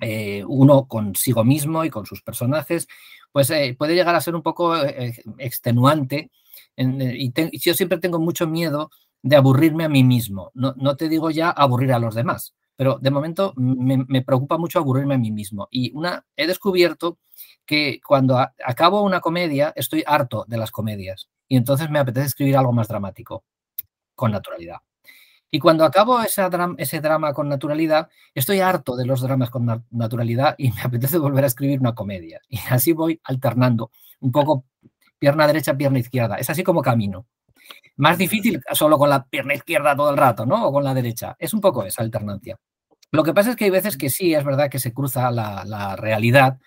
eh, 0.02 0.46
uno 0.48 0.88
consigo 0.88 1.44
mismo 1.44 1.84
y 1.84 1.90
con 1.90 2.06
sus 2.06 2.22
personajes, 2.22 2.88
pues 3.34 3.50
eh, 3.50 3.76
puede 3.78 3.96
llegar 3.96 4.16
a 4.16 4.22
ser 4.22 4.34
un 4.34 4.42
poco 4.42 4.78
eh, 4.78 5.14
extenuante. 5.38 6.32
y, 6.78 7.34
yo 7.60 7.74
siempre 7.74 7.98
tengo 7.98 8.20
mucho 8.20 8.48
miedo 8.48 8.90
de 9.22 9.36
aburrirme 9.36 9.86
a 9.86 9.90
mí 9.90 10.04
mismo. 10.04 10.52
No, 10.54 10.96
te 10.96 11.10
digo 11.10 11.30
ya 11.30 11.50
aburrir 11.50 11.94
a 11.94 12.00
los 12.00 12.16
demás, 12.16 12.56
pero 12.76 12.98
de 13.02 13.12
momento 13.12 13.54
me, 13.56 14.22
preocupa 14.22 14.58
mucho 14.58 14.80
aburrirme 14.80 15.16
a 15.16 15.18
mí 15.18 15.32
mismo. 15.32 15.68
Y 15.72 15.92
una, 15.96 16.26
he 16.36 16.48
descubierto 16.48 17.20
que 17.66 18.00
cuando 18.06 18.38
acabo 18.38 19.02
una 19.02 19.20
comedia 19.20 19.74
estoy 19.76 20.04
harto 20.06 20.46
de 20.48 20.58
las 20.58 20.72
comedias 20.72 21.30
y 21.48 21.58
entonces 21.58 21.90
me 21.90 22.00
apetece 22.00 22.28
escribir 22.28 22.58
algo 22.58 22.72
más 22.72 22.88
dramático, 22.88 23.44
con 24.16 24.32
naturalidad. 24.32 24.78
Y 25.52 25.60
cuando 25.60 25.84
acabo 25.84 26.20
ese 26.22 27.02
drama 27.02 27.34
con 27.34 27.50
naturalidad, 27.50 28.10
estoy 28.36 28.60
harto 28.60 28.96
de 28.96 29.06
los 29.06 29.22
dramas 29.22 29.50
con 29.50 29.84
naturalidad 29.90 30.56
y 30.58 30.72
me 30.72 30.82
apetece 30.84 31.18
volver 31.18 31.44
a 31.44 31.48
escribir 31.48 31.80
una 31.80 31.96
comedia. 31.96 32.40
Y 32.50 32.60
así 32.70 32.94
voy 32.94 33.20
alternando 33.24 33.92
un 34.20 34.32
poco 34.32 34.66
pierna 35.18 35.48
derecha, 35.48 35.76
pierna 35.76 36.00
izquierda. 36.00 36.36
Es 36.36 36.50
así 36.50 36.64
como 36.64 36.82
camino. 36.82 37.26
Más 37.98 38.18
difícil 38.18 38.62
solo 38.74 38.98
con 38.98 39.10
la 39.10 39.26
pierna 39.26 39.54
izquierda 39.54 39.96
todo 39.96 40.12
el 40.12 40.18
rato, 40.18 40.46
¿no? 40.46 40.68
O 40.68 40.72
con 40.72 40.84
la 40.84 40.94
derecha. 40.94 41.36
Es 41.40 41.54
un 41.54 41.62
poco 41.62 41.84
esa 41.84 42.02
alternancia. 42.02 42.58
Lo 43.12 43.24
que 43.24 43.34
pasa 43.34 43.52
es 43.52 43.56
que 43.56 43.66
hay 43.66 43.72
veces 43.72 43.98
que 43.98 44.10
sí, 44.10 44.34
es 44.34 44.44
verdad 44.44 44.70
que 44.70 44.80
se 44.80 44.94
cruza 44.94 45.32
la, 45.32 45.64
la 45.66 45.96
realidad, 45.96 46.60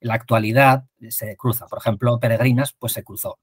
la 0.00 0.14
actualidad 0.14 0.84
se 1.08 1.36
cruza. 1.36 1.66
Por 1.66 1.78
ejemplo, 1.78 2.18
Peregrinas, 2.18 2.74
pues 2.78 2.92
se 2.92 3.04
cruzó. 3.04 3.38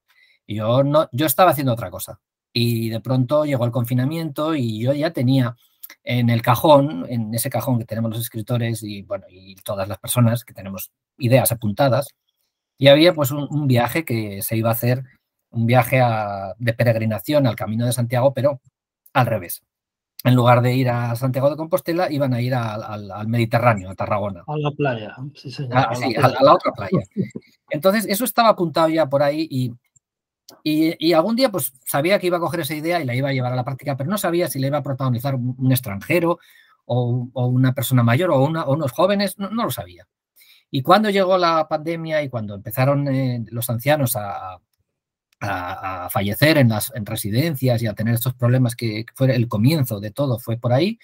Yo, 0.48 0.84
no, 0.84 1.08
yo 1.12 1.26
estaba 1.26 1.52
haciendo 1.52 1.74
otra 1.74 1.92
cosa 1.92 2.20
y 2.54 2.90
de 2.90 3.02
pronto 3.02 3.46
llegó 3.46 3.66
el 3.66 3.72
confinamiento 3.72 4.56
y 4.56 4.80
yo 4.82 4.94
ya 4.94 5.12
tenía 5.12 5.56
en 6.04 6.30
el 6.30 6.42
cajón, 6.42 7.06
en 7.10 7.34
ese 7.34 7.50
cajón 7.50 7.80
que 7.80 7.86
tenemos 7.86 8.12
los 8.12 8.22
escritores 8.22 8.82
y 8.84 9.04
bueno, 9.04 9.26
y 9.30 9.56
todas 9.56 9.88
las 9.88 10.00
personas 10.00 10.44
que 10.44 10.54
tenemos 10.54 10.92
ideas 11.18 11.52
apuntadas, 11.52 12.16
y 12.78 12.88
había 12.88 13.14
pues 13.14 13.32
un, 13.32 13.68
viaje 13.68 14.06
que 14.06 14.42
se 14.42 14.56
iba 14.56 14.70
a 14.70 14.74
hacer, 14.74 15.04
un 15.58 15.66
viaje 15.66 16.02
de 16.58 16.74
peregrinación 16.74 17.48
al 17.48 17.56
Camino 17.56 17.86
de 17.86 17.94
Santiago, 17.94 18.34
pero 18.34 18.62
al 19.14 19.26
revés. 19.26 19.64
En 20.24 20.36
lugar 20.36 20.62
de 20.62 20.76
ir 20.76 20.90
a 20.90 21.16
Santiago 21.16 21.50
de 21.50 21.56
Compostela, 21.56 22.12
iban 22.12 22.34
a 22.34 22.42
ir 22.42 22.56
al, 22.56 23.28
Mediterráneo, 23.28 23.90
a 23.90 23.96
Tarragona. 23.96 24.44
A 24.48 24.58
la 24.58 24.72
playa, 24.72 25.16
sí, 25.36 25.52
señor. 25.52 25.74
Ah, 25.78 25.96
sí, 25.96 26.16
a 26.16 26.44
la 26.44 26.54
otra 26.54 26.72
playa. 26.72 27.06
Entonces, 27.70 28.06
eso 28.08 28.26
estaba 28.26 28.50
apuntado 28.50 28.90
ya 28.90 29.06
por 29.08 29.22
ahí 29.22 29.48
y 29.50 29.72
y, 30.64 31.14
algún 31.14 31.36
día 31.36 31.52
pues 31.52 31.74
sabía 31.86 32.20
que 32.20 32.28
iba 32.28 32.38
a 32.38 32.40
coger 32.40 32.62
esa 32.62 32.76
idea 32.76 33.02
y 33.02 33.06
la 33.06 33.16
iba 33.16 33.30
a 33.30 33.34
llevar 33.34 33.54
a 33.54 33.56
la 33.56 33.66
práctica, 33.66 33.98
pero 33.98 34.10
no 34.10 34.18
sabía 34.18 34.48
si 34.48 34.60
le 34.60 34.68
iba 34.68 34.78
a 34.78 34.84
protagonizar 34.84 35.36
un, 35.36 35.72
extranjero 35.72 36.40
o, 36.86 37.30
una 37.34 37.74
persona 37.74 38.04
mayor 38.04 38.32
o, 38.32 38.40
unos 38.44 38.92
jóvenes, 38.92 39.38
no, 39.38 39.50
lo 39.50 39.72
sabía. 39.72 40.08
Y 40.72 40.82
cuando 40.82 41.10
llegó 41.10 41.38
la 41.38 41.68
pandemia 41.68 42.22
y 42.24 42.30
cuando 42.30 42.56
empezaron 42.56 43.08
eh, 43.08 43.46
los 43.50 43.70
ancianos 43.70 44.16
a, 44.16 44.60
fallecer 45.39 46.58
en 46.58 46.70
las 46.70 46.91
en 46.96 47.06
residencias 47.06 47.82
y 47.82 47.88
a 47.88 47.94
tener 47.94 48.15
estos 48.15 48.34
problemas 48.34 48.75
que 48.75 49.06
fue 49.13 49.36
el 49.36 49.48
comienzo 49.48 50.00
de 50.00 50.12
todo, 50.12 50.39
fue 50.39 50.58
por 50.58 50.74
ahí, 50.74 51.00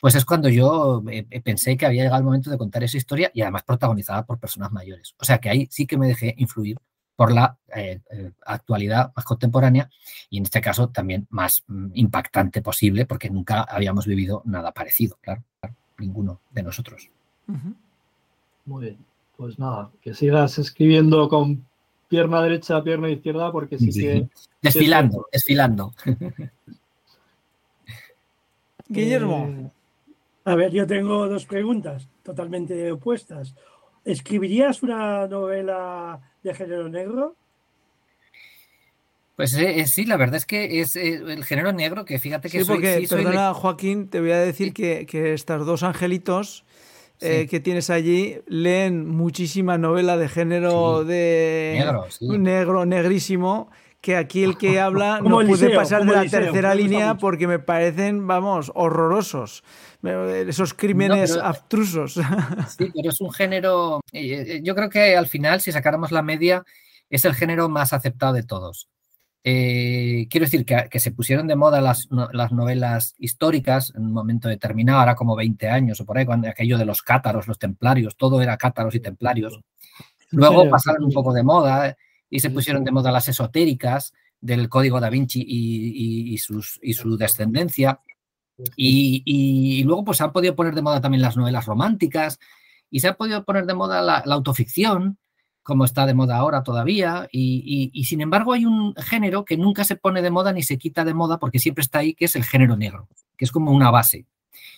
pues 0.00 0.14
es 0.14 0.24
cuando 0.24 0.48
yo 0.48 1.02
eh, 1.10 1.40
pensé 1.40 1.76
que 1.76 1.86
había 1.86 2.02
llegado 2.02 2.20
el 2.20 2.24
momento 2.24 2.50
de 2.50 2.58
contar 2.58 2.84
esa 2.84 2.96
historia 2.96 3.30
y 3.32 3.42
además 3.42 3.62
protagonizada 3.62 4.24
por 4.24 4.38
personas 4.38 4.72
mayores. 4.72 5.14
O 5.18 5.24
sea 5.24 5.38
que 5.38 5.48
ahí 5.48 5.68
sí 5.70 5.86
que 5.86 5.96
me 5.96 6.08
dejé 6.08 6.34
influir 6.38 6.78
por 7.16 7.32
la 7.32 7.56
eh, 7.74 8.00
eh, 8.10 8.32
actualidad 8.44 9.12
más 9.16 9.24
contemporánea 9.24 9.88
y 10.28 10.36
en 10.38 10.44
este 10.44 10.60
caso 10.60 10.88
también 10.90 11.26
más 11.30 11.64
mm, 11.66 11.88
impactante 11.94 12.60
posible 12.60 13.06
porque 13.06 13.30
nunca 13.30 13.62
habíamos 13.62 14.06
vivido 14.06 14.42
nada 14.44 14.72
parecido, 14.72 15.16
claro, 15.22 15.42
ninguno 15.98 16.40
de 16.50 16.62
nosotros. 16.62 17.08
Muy 18.66 18.84
bien, 18.84 18.98
pues 19.36 19.58
nada, 19.58 19.90
que 20.02 20.12
sigas 20.12 20.58
escribiendo 20.58 21.28
con 21.28 21.64
pierna 22.08 22.42
derecha, 22.42 22.82
pierna 22.82 23.08
izquierda 23.10 23.50
porque 23.52 23.78
sí, 23.78 23.90
que... 23.90 24.28
Desfilando, 24.62 25.26
desfilando. 25.32 25.92
Guillermo. 28.88 29.48
Eh, 29.48 29.70
a 30.44 30.54
ver, 30.54 30.70
yo 30.72 30.86
tengo 30.86 31.28
dos 31.28 31.44
preguntas 31.46 32.08
totalmente 32.22 32.92
opuestas. 32.92 33.54
¿Escribirías 34.04 34.82
una 34.82 35.26
novela 35.26 36.20
de 36.42 36.54
género 36.54 36.88
negro? 36.88 37.34
Pues 39.36 39.52
eh, 39.54 39.80
eh, 39.80 39.86
sí, 39.86 40.06
la 40.06 40.16
verdad 40.16 40.36
es 40.36 40.46
que 40.46 40.80
es 40.80 40.96
eh, 40.96 41.14
el 41.14 41.44
género 41.44 41.72
negro 41.72 42.06
que 42.06 42.18
fíjate 42.18 42.48
que 42.48 42.60
sí, 42.60 42.64
porque, 42.66 43.06
perdona, 43.08 43.52
Joaquín, 43.52 44.08
te 44.08 44.20
voy 44.20 44.30
a 44.30 44.38
decir 44.38 44.72
que, 44.72 45.04
que 45.04 45.34
estos 45.34 45.66
dos 45.66 45.82
angelitos 45.82 46.64
que 47.18 47.60
tienes 47.60 47.90
allí 47.90 48.40
leen 48.46 49.08
muchísima 49.08 49.78
novela 49.78 50.16
de 50.16 50.28
género 50.28 51.04
de 51.04 51.84
negro, 52.20 52.86
negrísimo 52.86 53.70
que 54.00 54.16
aquí 54.16 54.44
el 54.44 54.56
que 54.56 54.78
habla 54.80 55.20
no 55.20 55.44
puede 55.44 55.74
pasar 55.74 56.04
de 56.04 56.12
la 56.12 56.26
tercera 56.26 56.74
línea 56.74 57.16
porque 57.16 57.46
me 57.46 57.58
parecen, 57.58 58.26
vamos, 58.26 58.70
horrorosos. 58.74 59.64
Esos 60.02 60.74
crímenes 60.74 61.36
abstrusos. 61.36 62.14
Sí, 62.78 62.92
pero 62.94 63.10
es 63.10 63.20
un 63.20 63.32
género. 63.32 64.00
Yo 64.62 64.74
creo 64.74 64.88
que 64.88 65.16
al 65.16 65.26
final, 65.26 65.60
si 65.60 65.72
sacáramos 65.72 66.12
la 66.12 66.22
media, 66.22 66.64
es 67.10 67.24
el 67.24 67.34
género 67.34 67.68
más 67.68 67.92
aceptado 67.92 68.32
de 68.32 68.42
todos. 68.42 68.88
Eh, 69.48 70.26
quiero 70.28 70.44
decir 70.44 70.64
que, 70.64 70.98
se 70.98 71.12
pusieron 71.12 71.46
de 71.46 71.54
moda 71.54 71.80
las, 71.80 72.08
novelas 72.10 73.14
históricas 73.16 73.92
en 73.94 74.06
un 74.06 74.12
momento 74.12 74.48
determinado, 74.48 74.98
ahora 74.98 75.14
como 75.14 75.36
20 75.36 75.68
años 75.68 76.00
o 76.00 76.04
por 76.04 76.18
ahí, 76.18 76.26
cuando 76.26 76.48
aquello 76.48 76.76
de 76.76 76.84
los 76.84 77.00
cátaros, 77.00 77.46
los 77.46 77.56
templarios, 77.56 78.16
todo 78.16 78.42
era 78.42 78.56
cátaros 78.56 78.96
y 78.96 79.00
templarios. 79.00 79.60
Luego 80.32 80.68
pasaron 80.68 81.04
un 81.04 81.12
poco 81.12 81.32
de 81.32 81.44
moda 81.44 81.96
y 82.28 82.40
se 82.40 82.50
pusieron 82.50 82.82
de 82.82 82.90
moda 82.90 83.12
las 83.12 83.28
esotéricas 83.28 84.12
del 84.40 84.68
Código 84.68 84.98
da 84.98 85.10
Vinci 85.10 85.44
y, 85.46 86.36
sus, 86.38 86.80
y 86.82 86.94
su 86.94 87.16
descendencia. 87.16 88.00
Y, 88.74 89.84
luego 89.84 90.06
pues 90.06 90.18
se 90.18 90.24
han 90.24 90.32
podido 90.32 90.56
poner 90.56 90.74
de 90.74 90.82
moda 90.82 91.00
también 91.00 91.22
las 91.22 91.36
novelas 91.36 91.66
románticas 91.66 92.40
y 92.90 92.98
se 92.98 93.06
ha 93.06 93.16
podido 93.16 93.44
poner 93.44 93.64
de 93.66 93.74
moda 93.74 94.02
la, 94.02 94.34
autoficción, 94.34 95.18
como 95.66 95.84
está 95.84 96.06
de 96.06 96.14
moda 96.14 96.36
ahora 96.36 96.62
todavía. 96.62 97.28
Y, 97.32 97.90
sin 98.04 98.20
embargo 98.20 98.52
hay 98.52 98.64
un 98.64 98.94
género 98.94 99.44
que 99.44 99.56
nunca 99.56 99.82
se 99.82 99.96
pone 99.96 100.22
de 100.22 100.30
moda 100.30 100.52
ni 100.52 100.62
se 100.62 100.78
quita 100.78 101.04
de 101.04 101.12
moda 101.12 101.38
porque 101.40 101.58
siempre 101.58 101.82
está 101.82 101.98
ahí, 101.98 102.14
que 102.14 102.26
es 102.26 102.36
el 102.36 102.44
género 102.44 102.76
negro, 102.76 103.08
que 103.36 103.44
es 103.44 103.50
como 103.50 103.72
una 103.72 103.90
base. 103.90 104.26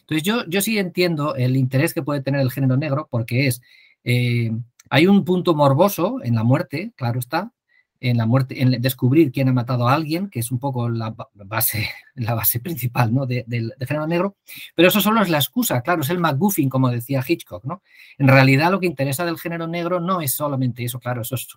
Entonces 0.00 0.23
yo, 0.23 0.47
yo 0.47 0.62
sí 0.62 0.78
entiendo 0.78 1.35
el 1.37 1.59
interés 1.59 1.92
que 1.92 2.02
puede 2.02 2.23
tener 2.23 2.40
el 2.40 2.50
género 2.50 2.78
negro 2.78 3.07
porque 3.11 3.47
es... 3.47 3.61
Eh, 4.02 4.50
hay 4.88 5.07
un 5.07 5.26
punto 5.26 5.54
morboso 5.54 6.21
en 6.23 6.35
la 6.35 6.42
muerte, 6.42 6.92
claro 6.97 7.18
está, 7.18 7.52
en 8.00 8.17
la 8.17 8.26
muerte, 8.26 8.62
en 8.62 8.81
descubrir 8.81 9.33
quién 9.33 9.49
ha 9.49 9.52
matado 9.52 9.88
a 9.88 9.95
alguien, 9.95 10.28
que 10.31 10.38
es 10.38 10.52
un 10.52 10.59
poco 10.59 10.88
la 10.88 11.14
base, 11.35 11.88
la 12.14 12.35
base 12.35 12.61
principal 12.61 13.12
¿no? 13.12 13.26
del 13.26 13.45
de, 13.47 13.87
género 13.87 14.07
negro, 14.07 14.37
pero 14.75 14.88
eso 14.88 15.00
solo 15.00 15.23
es 15.23 15.28
la 15.28 15.38
excusa, 15.38 15.81
claro, 15.83 16.02
es 16.02 16.11
el 16.11 16.19
McGuffin, 16.19 16.69
como 16.69 16.90
decía 16.90 17.25
Hitchcock, 17.26 17.64
¿no? 17.64 17.83
En 18.17 18.28
realidad 18.28 18.71
lo 18.71 18.81
que 18.81 18.87
interesa 18.87 19.25
del 19.25 19.38
género 19.38 19.67
negro 19.67 20.00
no 20.00 20.21
es 20.21 20.33
solamente 20.33 20.85
eso, 20.85 21.00
claro, 21.00 21.23
eso 21.23 21.35
es, 21.35 21.49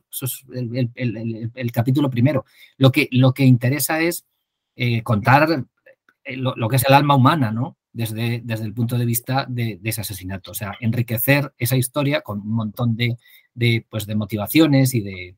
el, 0.55 1.71
capítulo 1.71 2.09
primero. 2.09 2.45
Lo 2.77 2.91
que, 2.91 3.07
lo 3.11 3.33
que 3.33 3.45
interesa 3.45 3.99
es 3.99 4.25
eh, 4.75 5.03
contar 5.03 5.65
eh, 6.23 6.37
lo, 6.37 6.67
que 6.67 6.75
es 6.75 6.85
el 6.87 6.93
alma 6.93 7.15
humana, 7.15 7.51
¿no? 7.51 7.77
Desde, 7.93 8.41
desde 8.43 8.65
el 8.65 8.73
punto 8.73 8.97
de 8.97 9.05
vista 9.05 9.45
de, 9.49 9.79
ese 9.83 10.01
asesinato, 10.01 10.51
o 10.51 10.53
sea, 10.53 10.73
enriquecer 10.79 11.53
esa 11.57 11.75
historia 11.75 12.21
con 12.21 12.39
un 12.39 12.53
montón 12.53 12.95
de, 12.95 13.17
pues, 13.89 14.07
de 14.07 14.15
motivaciones 14.15 14.93
y 14.93 15.01
de, 15.01 15.35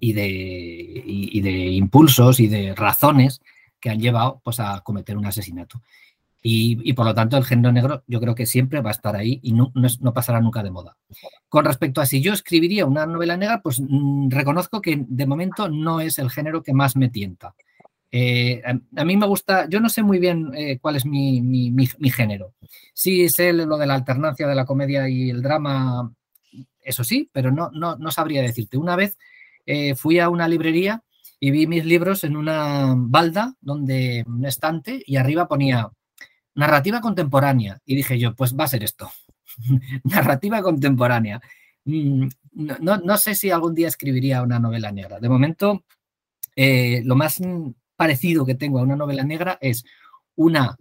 y 0.00 0.12
de, 0.12 1.66
impulsos 1.72 2.40
y 2.40 2.48
de 2.48 2.74
razones 2.74 3.40
que 3.80 3.90
han 3.90 4.00
llevado 4.00 4.40
pues, 4.44 4.60
a 4.60 4.80
cometer 4.80 5.16
un 5.16 5.26
asesinato. 5.26 5.80
Y, 6.40 6.92
por 6.92 7.04
lo 7.04 7.14
tanto 7.14 7.36
el 7.36 7.44
género 7.44 7.72
negro 7.72 8.04
yo 8.06 8.20
creo 8.20 8.34
que 8.34 8.46
siempre 8.46 8.80
va 8.80 8.90
a 8.90 8.92
estar 8.92 9.16
ahí 9.16 9.40
y 9.42 9.52
no, 9.52 9.72
no, 9.74 10.12
pasará 10.14 10.40
nunca 10.40 10.62
de 10.62 10.70
moda. 10.70 10.96
Con 11.48 11.64
respecto 11.64 12.00
a 12.00 12.06
si 12.06 12.22
yo 12.22 12.32
escribiría 12.32 12.86
una 12.86 13.06
novela 13.06 13.36
negra, 13.36 13.60
pues 13.60 13.80
mm, 13.80 14.30
reconozco 14.30 14.80
que 14.80 15.04
de 15.06 15.26
momento 15.26 15.68
no 15.68 16.00
es 16.00 16.18
el 16.18 16.30
género 16.30 16.62
que 16.62 16.72
más 16.72 16.96
me 16.96 17.08
tienta. 17.08 17.54
Eh, 18.10 18.62
a, 18.96 19.04
mí 19.04 19.16
me 19.16 19.26
gusta, 19.26 19.68
yo 19.68 19.80
no 19.80 19.88
sé 19.88 20.02
muy 20.02 20.18
bien 20.18 20.50
eh, 20.54 20.78
cuál 20.80 20.96
es 20.96 21.04
mi, 21.04 21.42
mi, 21.42 21.70
mi, 21.70 22.10
género. 22.10 22.54
Sí 22.94 23.28
sé 23.28 23.52
lo 23.52 23.76
de 23.76 23.86
la 23.86 23.94
alternancia 23.94 24.46
de 24.46 24.54
la 24.54 24.64
comedia 24.64 25.08
y 25.08 25.30
el 25.30 25.42
drama, 25.42 26.10
eso 26.80 27.04
sí, 27.04 27.28
pero 27.32 27.50
no, 27.50 27.70
no, 27.72 27.96
no 27.96 28.10
sabría 28.10 28.40
decirte. 28.42 28.78
Una 28.78 28.96
vez 28.96 29.18
eh, 29.70 29.94
fui 29.94 30.18
a 30.18 30.30
una 30.30 30.48
librería 30.48 31.04
y 31.38 31.50
vi 31.50 31.66
mis 31.66 31.84
libros 31.84 32.24
en 32.24 32.38
una 32.38 32.94
balda, 32.96 33.54
donde 33.60 34.24
un 34.26 34.46
estante, 34.46 35.02
y 35.04 35.16
arriba 35.16 35.46
ponía 35.46 35.90
narrativa 36.54 37.02
contemporánea. 37.02 37.78
Y 37.84 37.94
dije 37.94 38.18
yo, 38.18 38.34
pues 38.34 38.56
va 38.56 38.64
a 38.64 38.68
ser 38.68 38.82
esto, 38.82 39.10
narrativa 40.04 40.62
contemporánea. 40.62 41.42
Mm, 41.84 42.28
no, 42.54 42.96
no, 42.96 43.18
sé 43.18 43.34
si 43.34 43.50
algún 43.50 43.74
día 43.74 43.88
escribiría 43.88 44.42
una 44.42 44.58
novela 44.58 44.90
negra. 44.90 45.20
De 45.20 45.28
momento, 45.28 45.84
eh, 46.56 47.02
lo 47.04 47.14
más 47.14 47.38
parecido 47.94 48.46
que 48.46 48.54
tengo 48.54 48.78
a 48.78 48.82
una 48.84 48.96
novela 48.96 49.22
negra 49.22 49.58
es 49.60 49.84
una 50.34 50.78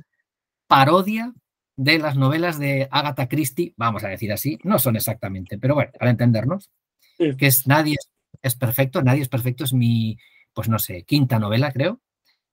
parodia 0.67 1.33
de 1.75 1.99
las 1.99 2.15
novelas 2.15 2.57
de 2.57 2.87
Agatha 2.89 3.27
Christie, 3.27 3.73
vamos 3.75 4.05
a 4.05 4.07
decir 4.07 4.31
así, 4.31 4.57
no 4.63 4.79
son 4.79 4.95
exactamente, 4.95 5.57
pero 5.57 5.75
bueno, 5.75 5.91
para 5.99 6.09
entendernos, 6.09 6.71
que 7.17 7.47
es 7.47 7.67
Nadie 7.67 7.95
es 7.99 8.09
perfecto, 8.55 9.01
Nadie 9.01 9.21
es 9.21 9.29
perfecto, 9.29 9.63
es 9.63 9.73
mi, 9.73 10.17
pues 10.53 10.69
no 10.69 10.79
sé, 10.79 11.03
quinta 11.03 11.39
novela, 11.39 11.71
creo. 11.71 12.01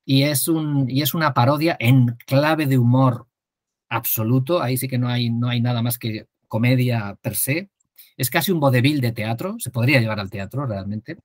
Y 0.04 0.24
es, 0.24 0.48
un, 0.48 0.88
y 0.90 1.02
es 1.02 1.14
una 1.14 1.32
parodia 1.32 1.76
en 1.80 2.16
clave 2.26 2.66
de 2.66 2.78
humor 2.78 3.26
absoluto. 3.88 4.62
Ahí 4.62 4.76
sí 4.76 4.88
que 4.88 4.98
no 4.98 5.08
hay, 5.08 5.30
no 5.30 5.48
hay 5.48 5.60
nada 5.60 5.82
más 5.82 5.98
que 5.98 6.26
comedia 6.48 7.18
per 7.22 7.36
se. 7.36 7.70
Es 8.16 8.30
casi 8.30 8.52
un 8.52 8.60
vodevil 8.60 9.00
de 9.00 9.12
teatro, 9.12 9.56
se 9.58 9.70
podría 9.70 10.00
llevar 10.00 10.20
al 10.20 10.30
teatro 10.30 10.66
realmente. 10.66 11.18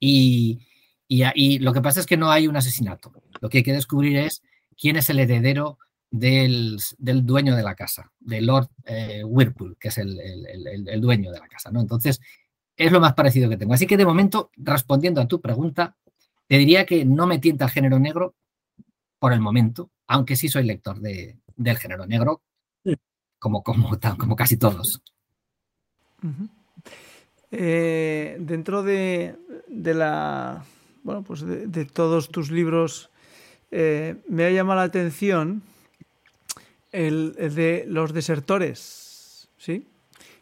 Y, 0.00 0.60
y, 1.08 1.58
lo 1.58 1.72
que 1.72 1.80
pasa 1.80 2.00
es 2.00 2.06
que 2.06 2.16
no 2.16 2.30
hay 2.30 2.46
un 2.46 2.56
asesinato. 2.56 3.12
Lo 3.40 3.48
que 3.48 3.58
hay 3.58 3.64
que 3.64 3.72
descubrir 3.72 4.16
es 4.16 4.42
quién 4.76 4.96
es 4.96 5.10
el 5.10 5.18
heredero 5.18 5.78
del, 6.10 6.78
del 6.98 7.26
dueño 7.26 7.56
de 7.56 7.62
la 7.62 7.74
casa, 7.74 8.12
de 8.20 8.40
Lord 8.40 8.68
eh, 8.84 9.22
Whirlpool, 9.24 9.76
que 9.78 9.88
es 9.88 9.98
el, 9.98 10.18
el, 10.20 10.88
el, 10.88 11.00
dueño 11.00 11.30
de 11.32 11.40
la 11.40 11.48
casa. 11.48 11.70
¿no? 11.70 11.80
Entonces, 11.80 12.20
es 12.78 12.92
lo 12.92 13.00
más 13.00 13.14
parecido 13.14 13.50
que 13.50 13.56
tengo. 13.56 13.74
Así 13.74 13.86
que 13.86 13.96
de 13.96 14.06
momento, 14.06 14.50
respondiendo 14.56 15.20
a 15.20 15.26
tu 15.26 15.40
pregunta, 15.40 15.96
te 16.46 16.56
diría 16.56 16.86
que 16.86 17.04
no 17.04 17.26
me 17.26 17.40
tienta 17.40 17.64
el 17.64 17.70
género 17.70 17.98
negro 17.98 18.36
por 19.18 19.32
el 19.32 19.40
momento, 19.40 19.90
aunque 20.06 20.36
sí 20.36 20.48
soy 20.48 20.62
lector 20.62 21.00
de, 21.00 21.36
del 21.56 21.76
género 21.76 22.06
negro, 22.06 22.40
como, 23.38 23.62
como, 23.62 23.98
como 24.16 24.36
casi 24.36 24.56
todos. 24.56 25.02
Eh, 27.50 28.36
dentro 28.40 28.84
de, 28.84 29.36
la 29.68 30.64
bueno, 31.02 31.24
pues 31.24 31.40
de, 31.44 31.84
todos 31.84 32.28
tus 32.28 32.50
libros, 32.52 33.10
eh, 33.72 34.16
me 34.28 34.44
ha 34.44 34.50
llamado 34.50 34.78
la 34.78 34.84
atención 34.84 35.62
el, 36.92 37.34
el, 37.38 37.54
de 37.56 37.84
los 37.88 38.12
desertores, 38.12 39.48
¿sí? 39.58 39.84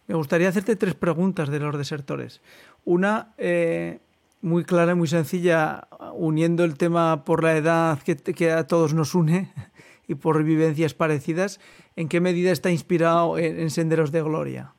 Me 0.06 0.14
gustaría 0.14 0.48
hacerte 0.48 0.76
tres 0.76 0.94
preguntas 0.94 1.48
de 1.48 1.58
los 1.58 1.76
desertores. 1.76 2.40
Una 2.84 3.34
eh, 3.38 3.98
muy 4.40 4.64
clara 4.64 4.92
y 4.92 4.94
muy 4.94 5.08
sencilla, 5.08 5.88
uniendo 6.14 6.64
el 6.64 6.76
tema 6.76 7.24
por 7.24 7.42
la 7.42 7.56
edad 7.56 7.98
que, 8.00 8.50
a 8.52 8.66
todos 8.66 8.94
nos 8.94 9.14
une 9.14 9.52
y 10.08 10.14
por 10.14 10.42
vivencias 10.44 10.94
parecidas. 10.94 11.60
¿En 11.96 12.08
qué 12.08 12.20
medida 12.20 12.52
está 12.52 12.70
inspirado 12.70 13.38
en, 13.38 13.70
Senderos 13.70 14.12
de 14.12 14.22
Gloria? 14.22 14.72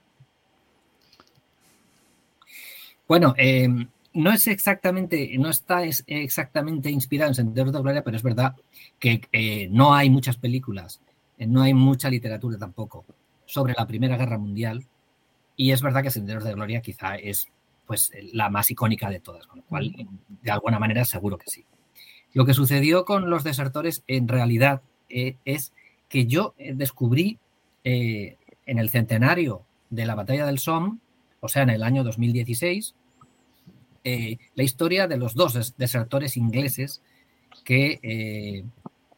Bueno, 3.08 3.34
em, 3.38 3.88
no 4.14 4.32
es 4.32 4.48
exactamente, 4.48 5.38
no 5.38 5.50
está 5.50 5.84
exactamente 5.84 6.90
inspirado 6.90 7.32
en 7.32 7.36
Senderos 7.36 7.74
de 7.74 7.80
Gloria, 7.80 8.04
pero 8.04 8.16
es 8.16 8.24
verdad 8.24 8.56
que 9.00 9.22
eh, 9.32 9.68
no 9.72 9.94
hay 9.94 10.10
muchas 10.10 10.38
películas, 10.38 11.02
eh, 11.38 11.48
no 11.48 11.62
hay 11.64 11.74
mucha 11.74 12.10
literatura 12.10 12.58
tampoco 12.58 13.06
sobre 13.46 13.74
la 13.78 13.88
Primera 13.88 14.18
Guerra 14.18 14.38
Mundial 14.38 14.86
y 15.58 15.72
es 15.72 15.82
verdad 15.82 16.04
que 16.04 16.12
Senderos 16.12 16.44
de 16.44 16.54
Gloria 16.54 16.82
quizá 16.82 17.16
es 17.16 17.50
pues, 17.88 18.12
la 18.32 18.50
más 18.50 18.70
icónica 18.70 19.10
de 19.10 19.20
todas, 19.20 19.48
con 19.48 19.60
lo 19.60 19.66
cual, 19.66 19.92
de 20.44 20.52
alguna 20.52 20.78
manera, 20.78 21.04
seguro 21.04 21.38
que 21.38 21.50
sí. 21.50 21.66
Lo 22.34 22.46
que 22.46 22.54
sucedió 22.54 23.04
con 23.06 23.30
los 23.32 23.44
desertores, 23.44 24.04
en 24.08 24.28
realidad, 24.28 24.84
eh, 25.10 25.36
es 25.46 25.74
que 26.08 26.28
yo 26.28 26.54
eh, 26.60 26.74
descubrí 26.76 27.40
eh, 27.84 28.38
en 28.68 28.78
el 28.78 28.92
centenario 28.92 29.64
de 29.90 30.06
la 30.06 30.14
batalla 30.14 30.46
del 30.46 30.60
Somme, 30.60 31.00
o 31.40 31.48
sea, 31.48 31.64
en 31.64 31.72
el 31.72 31.84
año 31.84 32.04
2016, 32.04 32.94
la 34.04 34.64
historia 34.64 35.06
de 35.08 35.18
los 35.18 35.34
dos 35.34 35.76
desertores 35.76 36.38
ingleses 36.38 37.02
que 37.66 38.64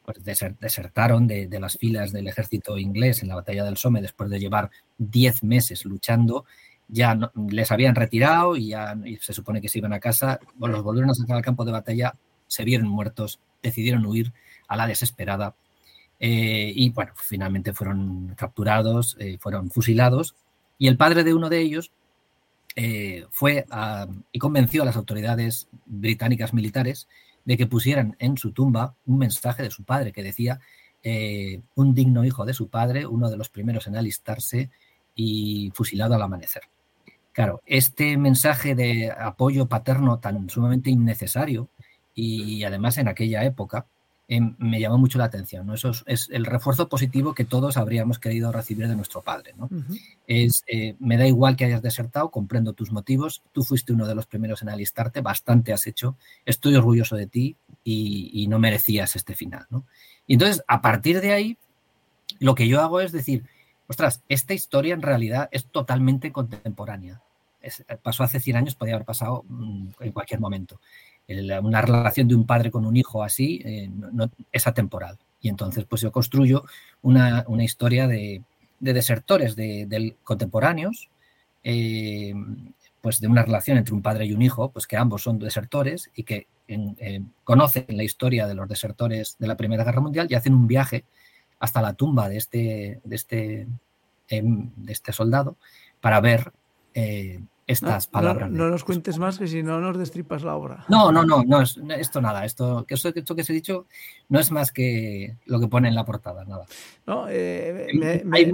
pues, 0.09 0.23
desertaron 0.59 1.27
de, 1.27 1.47
las 1.59 1.77
filas 1.77 2.11
del 2.11 2.27
ejército 2.27 2.79
inglés 2.79 3.21
en 3.21 3.29
la 3.29 3.35
batalla 3.35 3.63
del 3.63 3.77
Somme 3.77 4.01
después 4.01 4.27
de 4.31 4.39
llevar 4.39 4.71
10 4.97 5.43
meses 5.43 5.85
luchando. 5.85 6.45
Ya 6.87 7.15
les 7.35 7.71
habían 7.71 7.93
retirado 7.93 8.55
y 8.55 8.69
ya 8.69 8.97
se 9.19 9.33
supone 9.33 9.61
que 9.61 9.69
se 9.69 9.77
iban 9.77 9.93
a 9.93 9.99
casa. 9.99 10.39
los 10.59 10.81
volvieron 10.81 11.11
a 11.11 11.13
sacar 11.13 11.37
al 11.37 11.43
campo 11.43 11.63
de 11.63 11.73
batalla, 11.73 12.15
se 12.47 12.63
vieron 12.63 12.87
muertos, 12.87 13.39
decidieron 13.61 14.03
huir 14.03 14.33
a 14.67 14.77
la 14.77 14.87
desesperada. 14.87 15.55
Eh, 16.19 16.73
y 16.75 16.89
bueno, 16.89 17.13
finalmente 17.15 17.71
fueron 17.73 18.33
capturados, 18.35 19.15
eh, 19.19 19.37
fueron 19.39 19.69
fusilados. 19.69 20.35
Y 20.79 20.87
el 20.87 20.97
padre 20.97 21.23
de 21.23 21.35
uno 21.35 21.49
de 21.49 21.59
ellos 21.59 21.91
eh, 22.75 23.27
fue 23.29 23.67
y 24.31 24.39
convenció 24.39 24.81
a 24.81 24.85
las 24.85 24.95
autoridades 24.95 25.67
británicas 25.85 26.51
militares 26.51 27.07
de 27.49 27.57
que 27.57 27.65
pusieran 27.65 28.15
en 28.19 28.37
su 28.37 28.51
tumba 28.51 28.93
un 29.07 29.17
mensaje 29.17 29.63
de 29.63 29.71
su 29.71 29.83
padre 29.83 30.11
que 30.11 30.21
decía 30.21 30.59
eh, 31.01 31.63
un 31.73 31.95
digno 31.95 32.23
hijo 32.23 32.45
de 32.45 32.53
su 32.53 32.69
padre, 32.69 33.07
uno 33.07 33.27
de 33.27 33.37
los 33.37 33.49
primeros 33.49 33.87
en 33.87 33.95
alistarse 33.95 34.69
y 35.15 35.71
fusilado 35.73 36.13
al 36.13 36.21
amanecer. 36.21 36.61
Claro, 37.31 37.63
este 37.65 38.17
mensaje 38.17 38.75
de 38.75 39.11
apoyo 39.11 39.65
paterno 39.65 40.19
tan 40.19 40.47
sumamente 40.47 40.91
innecesario 40.91 41.69
y 42.13 42.63
además 42.65 42.99
en 42.99 43.07
aquella 43.07 43.43
época, 43.43 43.87
Em, 44.31 44.53
me 44.59 44.79
llamó 44.79 44.99
mucho 44.99 45.17
la 45.17 45.25
atención. 45.25 45.65
¿no? 45.65 45.73
Eso 45.73 45.91
es, 46.05 46.29
el 46.29 46.45
refuerzo 46.45 46.87
positivo 46.87 47.33
que 47.33 47.45
todos 47.45 47.77
habríamos 47.77 48.19
querido 48.19 48.51
recibir 48.51 48.87
de 48.87 48.95
nuestro 48.95 49.23
padre. 49.23 49.55
¿no? 49.57 49.67
es, 50.27 50.61
eh, 50.67 50.95
me 50.99 51.17
da 51.17 51.25
igual 51.25 51.55
que 51.55 51.65
hayas 51.65 51.81
desertado, 51.81 52.29
comprendo 52.29 52.73
tus 52.73 52.91
motivos, 52.91 53.41
tú 53.53 53.63
fuiste 53.63 53.91
uno 53.91 54.05
de 54.05 54.13
los 54.13 54.27
primeros 54.27 54.61
en 54.61 54.69
alistarte, 54.69 55.21
bastante 55.21 55.73
has 55.73 55.87
hecho, 55.87 56.15
estoy 56.45 56.75
orgulloso 56.75 57.15
de 57.15 57.25
ti 57.25 57.55
y, 57.83 58.45
no 58.47 58.59
merecías 58.59 59.15
este 59.15 59.33
final. 59.33 59.65
¿no? 59.71 59.85
Y 60.27 60.33
entonces, 60.33 60.63
a 60.67 60.79
partir 60.79 61.21
de 61.21 61.33
ahí, 61.33 61.57
lo 62.39 62.53
que 62.53 62.67
yo 62.67 62.81
hago 62.81 63.01
es 63.01 63.11
decir, 63.11 63.45
ostras, 63.87 64.21
esta 64.29 64.53
historia 64.53 64.93
en 64.93 65.01
realidad 65.01 65.49
es 65.51 65.65
totalmente 65.65 66.31
contemporánea. 66.31 67.19
pasó 68.03 68.23
hace 68.23 68.39
100 68.39 68.57
años, 68.57 68.75
podía 68.75 68.93
haber 68.93 69.07
pasado 69.07 69.43
mm, 69.49 69.87
en 70.01 70.11
cualquier 70.11 70.39
momento 70.39 70.79
una 71.61 71.81
relación 71.81 72.27
de 72.27 72.35
un 72.35 72.45
padre 72.45 72.71
con 72.71 72.85
un 72.85 72.97
hijo 72.97 73.23
así 73.23 73.61
eh, 73.63 73.89
no, 73.89 74.29
es 74.51 74.67
atemporal. 74.67 75.17
Y 75.41 75.49
entonces, 75.49 75.85
pues 75.85 76.01
yo 76.01 76.11
construyo 76.11 76.65
una, 77.01 77.45
historia 77.59 78.07
de, 78.07 78.43
desertores 78.79 79.55
de, 79.55 80.15
contemporáneos, 80.23 81.09
eh, 81.63 82.33
pues 83.01 83.21
de 83.21 83.27
una 83.27 83.43
relación 83.43 83.77
entre 83.77 83.93
un 83.93 84.01
padre 84.01 84.25
y 84.25 84.33
un 84.33 84.41
hijo, 84.41 84.71
pues 84.71 84.87
que 84.87 84.97
ambos 84.97 85.23
son 85.23 85.39
desertores 85.39 86.09
y 86.15 86.23
que 86.23 86.47
conocen 87.43 87.85
la 87.89 88.03
historia 88.03 88.45
de 88.47 88.55
los 88.55 88.67
desertores 88.67 89.37
de 89.39 89.47
la 89.47 89.57
Primera 89.57 89.83
Guerra 89.83 90.01
Mundial 90.01 90.27
y 90.29 90.35
hacen 90.35 90.53
un 90.53 90.67
viaje 90.67 91.05
hasta 91.59 91.81
la 91.81 91.93
tumba 91.93 92.29
de 92.29 92.37
este, 92.37 93.01
de 93.03 93.15
este, 93.15 93.67
em, 94.27 94.71
de 94.75 94.91
este 94.91 95.13
soldado 95.13 95.57
para 96.01 96.19
ver 96.21 96.51
estas 97.69 98.07
palabras. 98.07 98.49
No, 98.49 98.67
nos 98.67 98.83
cuentes 98.83 99.19
más 99.19 99.37
que 99.37 99.47
si 99.47 99.61
no 99.61 99.79
nos 99.79 99.95
destripas 99.95 100.41
la 100.41 100.55
obra. 100.55 100.85
No, 100.87 101.11
no, 101.11 101.23
no, 101.23 101.43
no, 101.43 101.61
esto 101.61 102.19
nada, 102.19 102.43
esto, 102.43 102.83
esto, 102.89 103.09
esto 103.13 103.35
que 103.35 103.41
os 103.41 103.49
he 103.49 103.53
dicho 103.53 103.85
no 104.27 104.39
es 104.39 104.49
más 104.49 104.71
que 104.71 105.35
lo 105.45 105.59
que 105.59 105.67
pone 105.67 105.87
en 105.87 105.93
la 105.93 106.03
portada, 106.03 106.45
nada. 106.45 106.65
No, 107.05 107.27
eh, 107.29 108.23
hay 108.31 108.51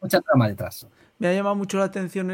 mucha, 0.00 0.20
trama 0.20 0.48
detrás. 0.48 0.86
Me 1.18 1.28
ha 1.28 1.32
llamado 1.32 1.54
mucho 1.54 1.78
la 1.78 1.84
atención 1.84 2.28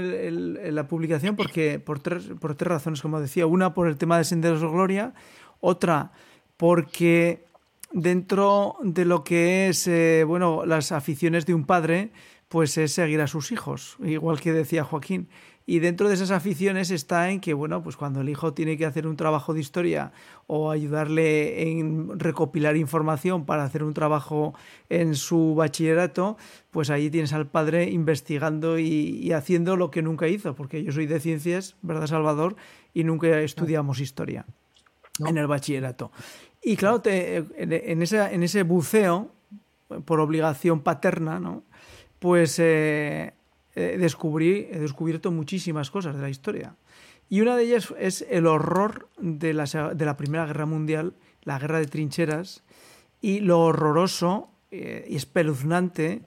la 0.74 0.88
publicación 0.88 1.36
porque 1.36 1.78
por 1.78 2.00
tres, 2.00 2.24
por 2.40 2.56
tres 2.56 2.68
razones, 2.68 3.00
como 3.00 3.20
decía. 3.20 3.46
Una, 3.46 3.72
por 3.72 3.86
el 3.86 3.96
tema 3.96 4.18
de 4.18 4.24
Senderos 4.24 4.60
de 4.60 4.66
Gloria. 4.66 5.14
Otra, 5.60 6.10
porque 6.56 7.44
dentro 7.92 8.76
de 8.82 9.04
lo 9.04 9.22
que 9.22 9.68
es 9.68 9.86
eh, 9.86 10.24
bueno 10.26 10.66
las 10.66 10.90
aficiones 10.90 11.46
de 11.46 11.54
un 11.54 11.64
padre, 11.64 12.10
pues 12.48 12.76
es 12.76 12.92
seguir 12.92 13.20
a 13.20 13.28
sus 13.28 13.52
hijos, 13.52 13.96
igual 14.02 14.40
que 14.40 14.52
decía 14.52 14.82
Joaquín. 14.82 15.28
Y 15.70 15.80
dentro 15.80 16.08
de 16.08 16.14
esas 16.14 16.30
aficiones 16.30 16.90
está 16.90 17.30
en 17.30 17.40
que, 17.40 17.52
bueno, 17.52 17.82
pues 17.82 17.98
cuando 17.98 18.22
el 18.22 18.30
hijo 18.30 18.54
tiene 18.54 18.78
que 18.78 18.86
hacer 18.86 19.06
un 19.06 19.18
trabajo 19.18 19.52
de 19.52 19.60
historia 19.60 20.12
o 20.46 20.70
ayudarle 20.70 21.68
en 21.68 22.18
recopilar 22.18 22.74
información 22.78 23.44
para 23.44 23.64
hacer 23.64 23.82
un 23.82 23.92
trabajo 23.92 24.54
en 24.88 25.14
su 25.14 25.54
bachillerato, 25.54 26.38
pues 26.70 26.88
ahí 26.88 27.10
tienes 27.10 27.34
al 27.34 27.48
padre 27.48 27.90
investigando 27.90 28.78
y, 28.78 29.30
haciendo 29.32 29.76
lo 29.76 29.90
que 29.90 30.00
nunca 30.00 30.26
hizo, 30.26 30.54
porque 30.54 30.82
yo 30.82 30.90
soy 30.90 31.04
de 31.04 31.20
ciencias, 31.20 31.76
¿verdad, 31.82 32.06
Salvador? 32.06 32.56
Y 32.94 33.04
nunca 33.04 33.38
estudiamos 33.40 34.00
historia 34.00 34.46
en 35.18 35.36
el 35.36 35.48
bachillerato. 35.48 36.12
Y 36.62 36.76
claro, 36.76 37.02
te, 37.02 37.44
en, 37.58 38.00
esa, 38.00 38.32
en 38.32 38.42
ese 38.42 38.62
buceo, 38.62 39.32
por 40.06 40.20
obligación 40.20 40.80
paterna, 40.80 41.38
¿no? 41.38 41.62
Pues 42.20 42.58
eh, 42.58 43.34
descubrí, 43.98 44.68
he 44.70 44.78
descubierto 44.78 45.30
muchísimas 45.30 45.90
cosas 45.90 46.16
de 46.16 46.22
la 46.22 46.30
historia. 46.30 46.76
Y 47.28 47.40
una 47.40 47.56
de 47.56 47.64
ellas 47.64 47.94
es 47.98 48.26
el 48.30 48.46
horror 48.46 49.08
de 49.18 49.52
la, 49.52 49.64
de 49.64 50.04
la 50.04 50.16
Primera 50.16 50.46
Guerra 50.46 50.66
Mundial, 50.66 51.14
la 51.42 51.58
guerra 51.58 51.78
de 51.78 51.86
trincheras, 51.86 52.62
y 53.20 53.40
lo 53.40 53.60
horroroso 53.60 54.50
eh, 54.70 55.06
y 55.08 55.16
espeluznante 55.16 56.22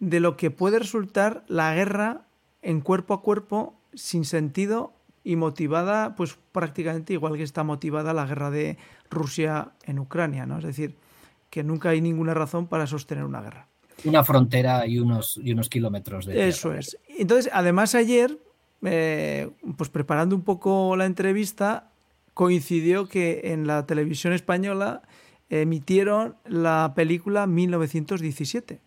de 0.00 0.20
lo 0.20 0.36
que 0.36 0.50
puede 0.50 0.78
resultar 0.78 1.44
la 1.48 1.74
guerra 1.74 2.26
en 2.62 2.80
cuerpo 2.80 3.14
a 3.14 3.22
cuerpo, 3.22 3.80
sin 3.94 4.24
sentido 4.24 4.92
y 5.24 5.36
motivada, 5.36 6.14
pues 6.16 6.38
prácticamente 6.52 7.12
igual 7.12 7.36
que 7.36 7.42
está 7.42 7.64
motivada 7.64 8.14
la 8.14 8.26
guerra 8.26 8.50
de 8.50 8.78
Rusia 9.10 9.72
en 9.84 9.98
Ucrania, 9.98 10.46
¿no? 10.46 10.58
Es 10.58 10.64
decir, 10.64 10.96
que 11.50 11.64
nunca 11.64 11.90
hay 11.90 12.00
ninguna 12.00 12.34
razón 12.34 12.68
para 12.68 12.86
sostener 12.86 13.24
una 13.24 13.40
guerra 13.40 13.68
una 14.04 14.24
frontera 14.24 14.86
y 14.86 14.98
unos, 14.98 15.38
y 15.42 15.52
unos 15.52 15.68
kilómetros 15.68 16.26
de... 16.26 16.48
Eso 16.48 16.72
es. 16.74 16.98
Entonces, 17.18 17.50
además 17.52 17.94
ayer, 17.94 18.38
eh, 18.82 19.50
pues 19.76 19.90
preparando 19.90 20.36
un 20.36 20.42
poco 20.42 20.96
la 20.96 21.06
entrevista, 21.06 21.90
coincidió 22.34 23.08
que 23.08 23.40
en 23.44 23.66
la 23.66 23.86
televisión 23.86 24.32
española 24.32 25.02
emitieron 25.50 26.36
la 26.44 26.92
película 26.94 27.46
1917 27.46 28.80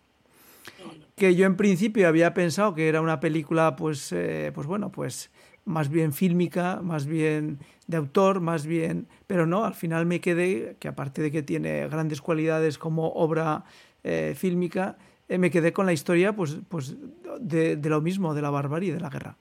que 1.16 1.34
yo 1.34 1.46
en 1.46 1.56
principio 1.56 2.08
había 2.08 2.34
pensado 2.34 2.74
que 2.74 2.88
era 2.88 3.00
una 3.00 3.20
película 3.20 3.76
pues 3.76 4.12
eh, 4.12 4.50
pues 4.54 4.66
bueno 4.66 4.90
pues 4.90 5.30
más 5.64 5.88
bien 5.88 6.12
fílmica 6.12 6.80
más 6.82 7.06
bien 7.06 7.60
de 7.86 7.96
autor 7.96 8.40
más 8.40 8.66
bien 8.66 9.06
pero 9.26 9.46
no 9.46 9.64
al 9.64 9.74
final 9.74 10.06
me 10.06 10.20
quedé 10.20 10.76
que 10.80 10.88
aparte 10.88 11.22
de 11.22 11.30
que 11.30 11.42
tiene 11.42 11.86
grandes 11.88 12.20
cualidades 12.20 12.78
como 12.78 13.08
obra 13.10 13.64
eh, 14.04 14.34
fílmica, 14.36 14.98
eh, 15.28 15.38
me 15.38 15.50
quedé 15.50 15.72
con 15.72 15.86
la 15.86 15.92
historia 15.92 16.34
pues, 16.34 16.58
pues 16.68 16.96
de, 17.40 17.78
lo 17.84 18.00
mismo, 18.00 18.34
de 18.34 18.42
la 18.42 18.50
barbarie, 18.50 18.92
de 18.92 19.00
la 19.00 19.10
guerra. 19.10 19.36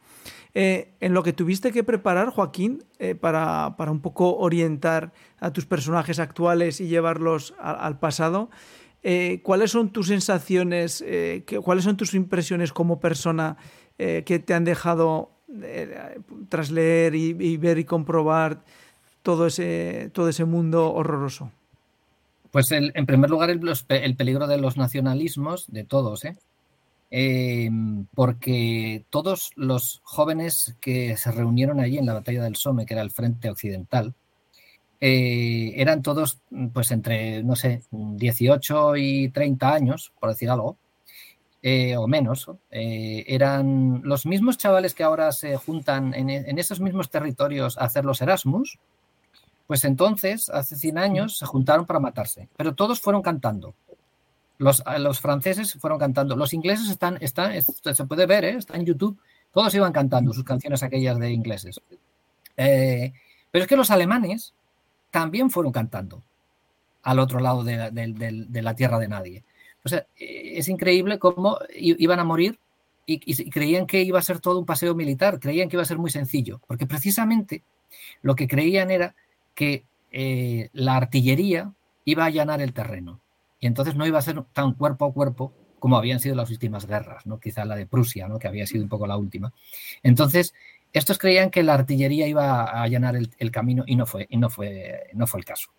Eh, 0.54 0.94
en 1.00 1.14
lo 1.14 1.24
que 1.24 1.34
tuviste 1.34 1.72
que 1.72 1.84
preparar, 1.84 2.30
Joaquín, 2.30 2.84
para, 3.22 3.76
para, 3.78 3.92
un 3.92 4.02
poco 4.02 4.38
orientar 4.38 5.14
a 5.40 5.52
tus 5.52 5.66
personajes 5.66 6.20
actuales 6.20 6.80
y 6.82 6.88
llevarlos 6.88 7.56
al 7.58 7.98
pasado, 8.00 8.50
¿cuáles 9.44 9.72
son 9.72 9.92
tus 9.92 10.08
sensaciones, 10.08 11.04
cuáles 11.64 11.86
son 11.86 11.98
tus 11.98 12.14
impresiones 12.14 12.74
como 12.74 13.00
persona 13.00 13.58
que 13.98 14.44
te 14.46 14.54
han 14.54 14.66
dejado 14.66 15.32
tras 16.50 16.70
leer 16.70 17.16
y, 17.16 17.36
y, 17.40 17.58
ver 17.58 17.80
y 17.80 17.86
comprobar 17.86 18.64
todo 19.24 19.48
ese, 19.48 20.12
todo 20.14 20.30
ese 20.30 20.46
mundo 20.46 20.94
horroroso? 20.94 21.52
Pues 22.52 22.70
en 22.72 23.06
primer 23.06 23.30
lugar 23.30 23.50
el, 23.50 24.16
peligro 24.18 24.46
de 24.46 24.58
los 24.58 24.76
nacionalismos, 24.76 25.72
de 25.72 25.86
todos, 25.86 26.26
¿eh? 26.26 26.36
Em, 27.10 28.06
porque 28.14 29.06
todos 29.10 29.52
los 29.56 30.02
jóvenes 30.04 30.76
que 30.82 31.18
se 31.18 31.32
reunieron 31.32 31.80
allí 31.80 31.98
en 31.98 32.06
la 32.06 32.14
batalla 32.14 32.44
del 32.44 32.56
Somme, 32.56 32.86
que 32.86 32.94
era 32.94 33.04
el 33.04 33.12
frente 33.12 33.50
occidental, 33.50 34.14
eh, 35.00 35.74
eran 35.76 36.02
todos, 36.02 36.40
pues 36.74 36.92
entre, 36.92 37.44
no 37.44 37.56
sé, 37.56 37.84
18 37.92 38.96
y 38.98 39.30
30 39.30 39.74
años, 39.74 40.14
por 40.20 40.30
decir 40.30 40.50
algo, 40.50 40.78
eh, 41.62 41.96
o 41.98 42.08
menos. 42.08 42.50
eran 42.70 44.02
los 44.04 44.26
mismos 44.26 44.58
chavales 44.58 44.94
que 44.94 45.04
ahora 45.04 45.32
se 45.32 45.58
juntan 45.58 46.14
en, 46.14 46.60
esos 46.60 46.80
mismos 46.82 47.10
territorios 47.10 47.78
a 47.78 47.86
hacer 47.86 48.06
los 48.06 48.22
Erasmus, 48.22 48.80
pues 49.72 49.86
entonces, 49.86 50.50
hace 50.50 50.76
100 50.76 50.98
años, 50.98 51.38
se 51.38 51.46
juntaron 51.46 51.86
para 51.86 52.02
matarse, 52.02 52.50
pero 52.58 52.76
todos 52.76 53.00
fueron 53.00 53.22
cantando. 53.22 53.74
Los, 54.58 54.84
franceses 55.22 55.76
fueron 55.76 55.98
cantando, 55.98 56.36
los 56.36 56.54
ingleses 56.54 56.90
están, 56.90 57.18
se 57.22 58.04
puede 58.04 58.26
ver, 58.26 58.44
¿eh? 58.44 58.56
está 58.58 58.76
en 58.76 58.84
YouTube, 58.84 59.18
todos 59.54 59.74
iban 59.74 59.94
cantando 59.94 60.34
sus 60.34 60.44
canciones 60.44 60.84
aquellas 60.84 61.18
de 61.20 61.32
ingleses. 61.32 61.80
Eh, 62.58 63.14
pero 63.50 63.64
es 63.64 63.70
que 63.70 63.78
los 63.78 63.92
alemanes 63.92 64.54
también 65.10 65.50
fueron 65.50 65.72
cantando 65.72 66.22
al 67.04 67.20
otro 67.20 67.40
lado 67.40 67.64
de, 67.64 68.52
la 68.52 68.76
tierra 68.76 69.00
de 69.00 69.08
nadie. 69.08 69.46
O 69.86 69.88
sea, 69.88 70.06
eh, 70.20 70.52
es 70.58 70.68
increíble 70.68 71.18
cómo 71.18 71.60
iban 71.78 72.20
a 72.20 72.26
morir 72.26 72.60
y, 73.06 73.50
creían 73.50 73.88
que 73.88 74.02
iba 74.02 74.20
a 74.20 74.22
ser 74.22 74.42
todo 74.42 74.60
un 74.60 74.66
paseo 74.66 74.96
militar, 74.96 75.40
creían 75.40 75.70
que 75.70 75.78
iba 75.78 75.84
a 75.84 75.86
ser 75.86 75.98
muy 75.98 76.12
sencillo, 76.12 76.60
porque 76.68 76.88
precisamente 76.88 77.64
lo 78.22 78.36
que 78.36 78.50
creían 78.50 78.92
era 78.92 79.16
que 79.54 79.86
eh, 80.12 80.70
la 80.74 80.96
artillería 80.96 81.74
iba 82.06 82.24
a 82.24 82.28
allanar 82.28 82.62
el 82.62 82.74
terreno 82.74 83.22
y 83.60 83.68
entonces 83.68 83.96
no 83.96 84.06
iba 84.06 84.20
a 84.20 84.24
ser 84.24 84.44
tan 84.54 84.74
cuerpo 84.74 85.06
a 85.06 85.14
cuerpo 85.14 85.54
como 85.80 85.98
habían 85.98 86.20
sido 86.20 86.36
las 86.36 86.52
últimas 86.52 86.86
guerras, 86.86 87.26
¿no? 87.26 87.40
quizá 87.40 87.66
la 87.66 87.76
de 87.76 87.88
Prusia, 87.88 88.28
¿no? 88.28 88.38
que 88.38 88.48
había 88.48 88.68
sido 88.68 88.84
un 88.84 88.90
poco 88.90 89.08
la 89.08 89.18
última. 89.18 89.52
Entonces, 90.04 90.54
estos 90.94 91.18
creían 91.18 91.50
que 91.50 91.64
la 91.64 91.74
artillería 91.74 92.28
iba 92.28 92.64
a 92.64 92.84
allanar 92.84 93.16
el, 93.16 93.52
camino 93.52 93.84
y 93.88 93.96
no 93.96 94.06
fue, 94.06 94.28
y 94.30 94.38
no 94.38 94.50
fue, 94.50 95.10
no 95.14 95.26
fue 95.26 95.40
el 95.40 95.46
caso. 95.46 95.72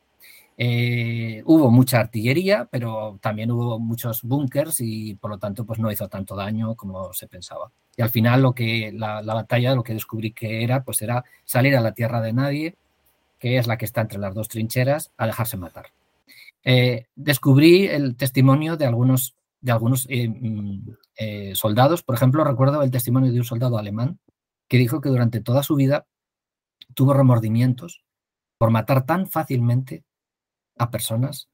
Eh, 0.59 1.43
hubo 1.47 1.71
mucha 1.71 2.01
artillería, 2.01 2.69
pero 2.71 3.19
también 3.21 3.51
hubo 3.53 3.79
muchos 3.79 4.23
búnkers 4.23 4.81
y 4.81 5.15
por 5.15 5.31
lo 5.31 5.39
tanto 5.39 5.65
pues 5.65 5.79
no 5.79 5.91
hizo 5.91 6.09
tanto 6.09 6.35
daño 6.35 6.75
como 6.75 7.13
se 7.13 7.29
pensaba. 7.29 7.71
Y 7.97 8.03
al 8.03 8.11
final 8.11 8.43
lo 8.43 8.55
que 8.55 8.91
la, 8.93 9.23
la, 9.23 9.35
batalla, 9.35 9.75
lo 9.75 9.85
que 9.85 9.95
descubrí 9.95 10.33
que 10.33 10.65
era, 10.65 10.83
pues 10.83 11.01
era 11.03 11.25
salir 11.45 11.77
a 11.77 11.81
la 11.81 11.93
tierra 11.93 12.21
de 12.21 12.33
nadie, 12.33 12.77
que 13.43 13.59
es 13.59 13.67
la 13.67 13.77
que 13.77 13.87
está 13.87 14.03
entre 14.03 14.21
las 14.21 14.37
dos 14.37 14.47
trincheras, 14.47 15.11
a 15.17 15.27
dejarse 15.27 15.57
matar. 15.57 15.87
Eh, 16.63 17.07
descubrí 17.17 17.89
el 17.89 18.15
testimonio 18.15 18.77
de 18.77 18.87
algunos, 18.87 19.35
de 19.61 19.73
algunos 19.73 20.07
eh, 20.09 20.29
mm, 20.29 20.91
eh, 21.17 21.53
soldados. 21.57 22.05
Por 22.05 22.15
ejemplo, 22.15 22.45
recuerdo 22.45 22.85
el 22.85 22.93
testimonio 22.93 23.33
de 23.33 23.39
un 23.39 23.45
soldado 23.45 23.79
alemán 23.79 24.21
que 24.69 24.79
dijo 24.79 25.01
que 25.01 25.09
durante 25.09 25.41
toda 25.41 25.65
su 25.65 25.75
vida 25.75 26.07
tuvo 26.95 27.15
remordimientos 27.15 28.05
por 28.59 28.71
matar 28.71 29.07
tan 29.07 29.27
fácilmente 29.27 30.05
a 30.79 30.93
personas 30.93 31.49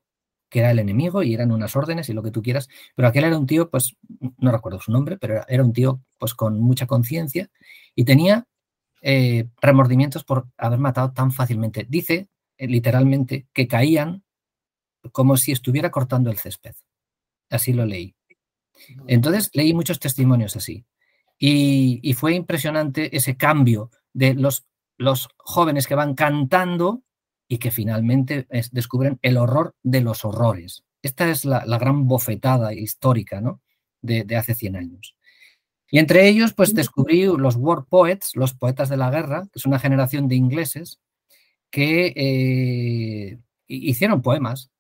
que 0.50 0.58
era 0.58 0.72
el 0.72 0.80
enemigo 0.80 1.22
y 1.22 1.32
eran 1.32 1.52
unas 1.52 1.74
órdenes 1.74 2.10
y 2.10 2.12
lo 2.12 2.22
que 2.22 2.30
tú 2.30 2.42
quieras, 2.42 2.68
pero 2.96 3.08
aquel 3.08 3.24
era 3.24 3.38
un 3.38 3.46
tío, 3.46 3.70
pues 3.70 3.96
no 4.36 4.52
recuerdo 4.52 4.78
su 4.78 4.92
nombre, 4.92 5.16
pero 5.16 5.42
era 5.48 5.64
un 5.64 5.72
tío 5.72 6.02
pues 6.18 6.34
con 6.34 6.60
mucha 6.60 6.86
conciencia 6.86 7.48
y 7.94 8.04
tenía 8.04 8.46
eh, 9.00 9.48
remordimientos 9.60 10.24
por 10.24 10.48
haber 10.56 10.78
matado 10.78 11.12
tan 11.12 11.32
fácilmente. 11.32 11.86
Dice 11.88 12.28
eh, 12.56 12.66
literalmente 12.66 13.46
que 13.52 13.68
caían 13.68 14.24
como 15.12 15.36
si 15.36 15.52
estuviera 15.52 15.90
cortando 15.90 16.30
el 16.30 16.38
césped. 16.38 16.74
Así 17.50 17.72
lo 17.72 17.86
leí. 17.86 18.14
Entonces 19.06 19.50
leí 19.54 19.74
muchos 19.74 19.98
testimonios 19.98 20.56
así. 20.56 20.84
Y, 21.38 22.12
fue 22.14 22.34
impresionante 22.34 23.16
ese 23.16 23.36
cambio 23.36 23.90
de 24.12 24.34
los, 24.34 24.66
los, 24.96 25.28
jóvenes 25.36 25.86
que 25.86 25.94
van 25.94 26.14
cantando 26.14 27.04
y 27.46 27.58
que 27.58 27.70
finalmente 27.70 28.48
descubren 28.72 29.20
el 29.22 29.36
horror 29.36 29.76
de 29.84 30.00
los 30.00 30.24
horrores. 30.24 30.84
Esta 31.00 31.30
es 31.30 31.44
la, 31.44 31.64
gran 31.78 32.08
bofetada 32.08 32.74
histórica 32.74 33.40
¿no? 33.40 33.60
de, 34.02 34.24
de 34.24 34.36
hace 34.36 34.54
100 34.54 34.76
años. 34.76 35.14
Y 35.90 35.98
entre 35.98 36.28
ellos, 36.28 36.52
pues 36.52 36.74
descubrí 36.74 37.24
los 37.24 37.56
War 37.56 37.84
Poets, 37.88 38.32
los 38.34 38.52
poetas 38.54 38.88
de 38.88 38.98
la 38.98 39.10
guerra, 39.10 39.44
que 39.44 39.58
es 39.58 39.64
una 39.64 39.78
generación 39.78 40.28
de 40.28 40.36
ingleses 40.36 41.00
que 41.70 42.12
eh, 42.14 43.38
hicieron 43.66 44.22
poemas 44.22 44.70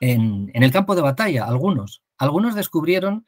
en, 0.00 0.50
el 0.54 0.72
campo 0.72 0.96
de 0.96 1.02
batalla, 1.02 1.44
algunos. 1.44 2.02
Algunos 2.18 2.54
descubrieron 2.56 3.24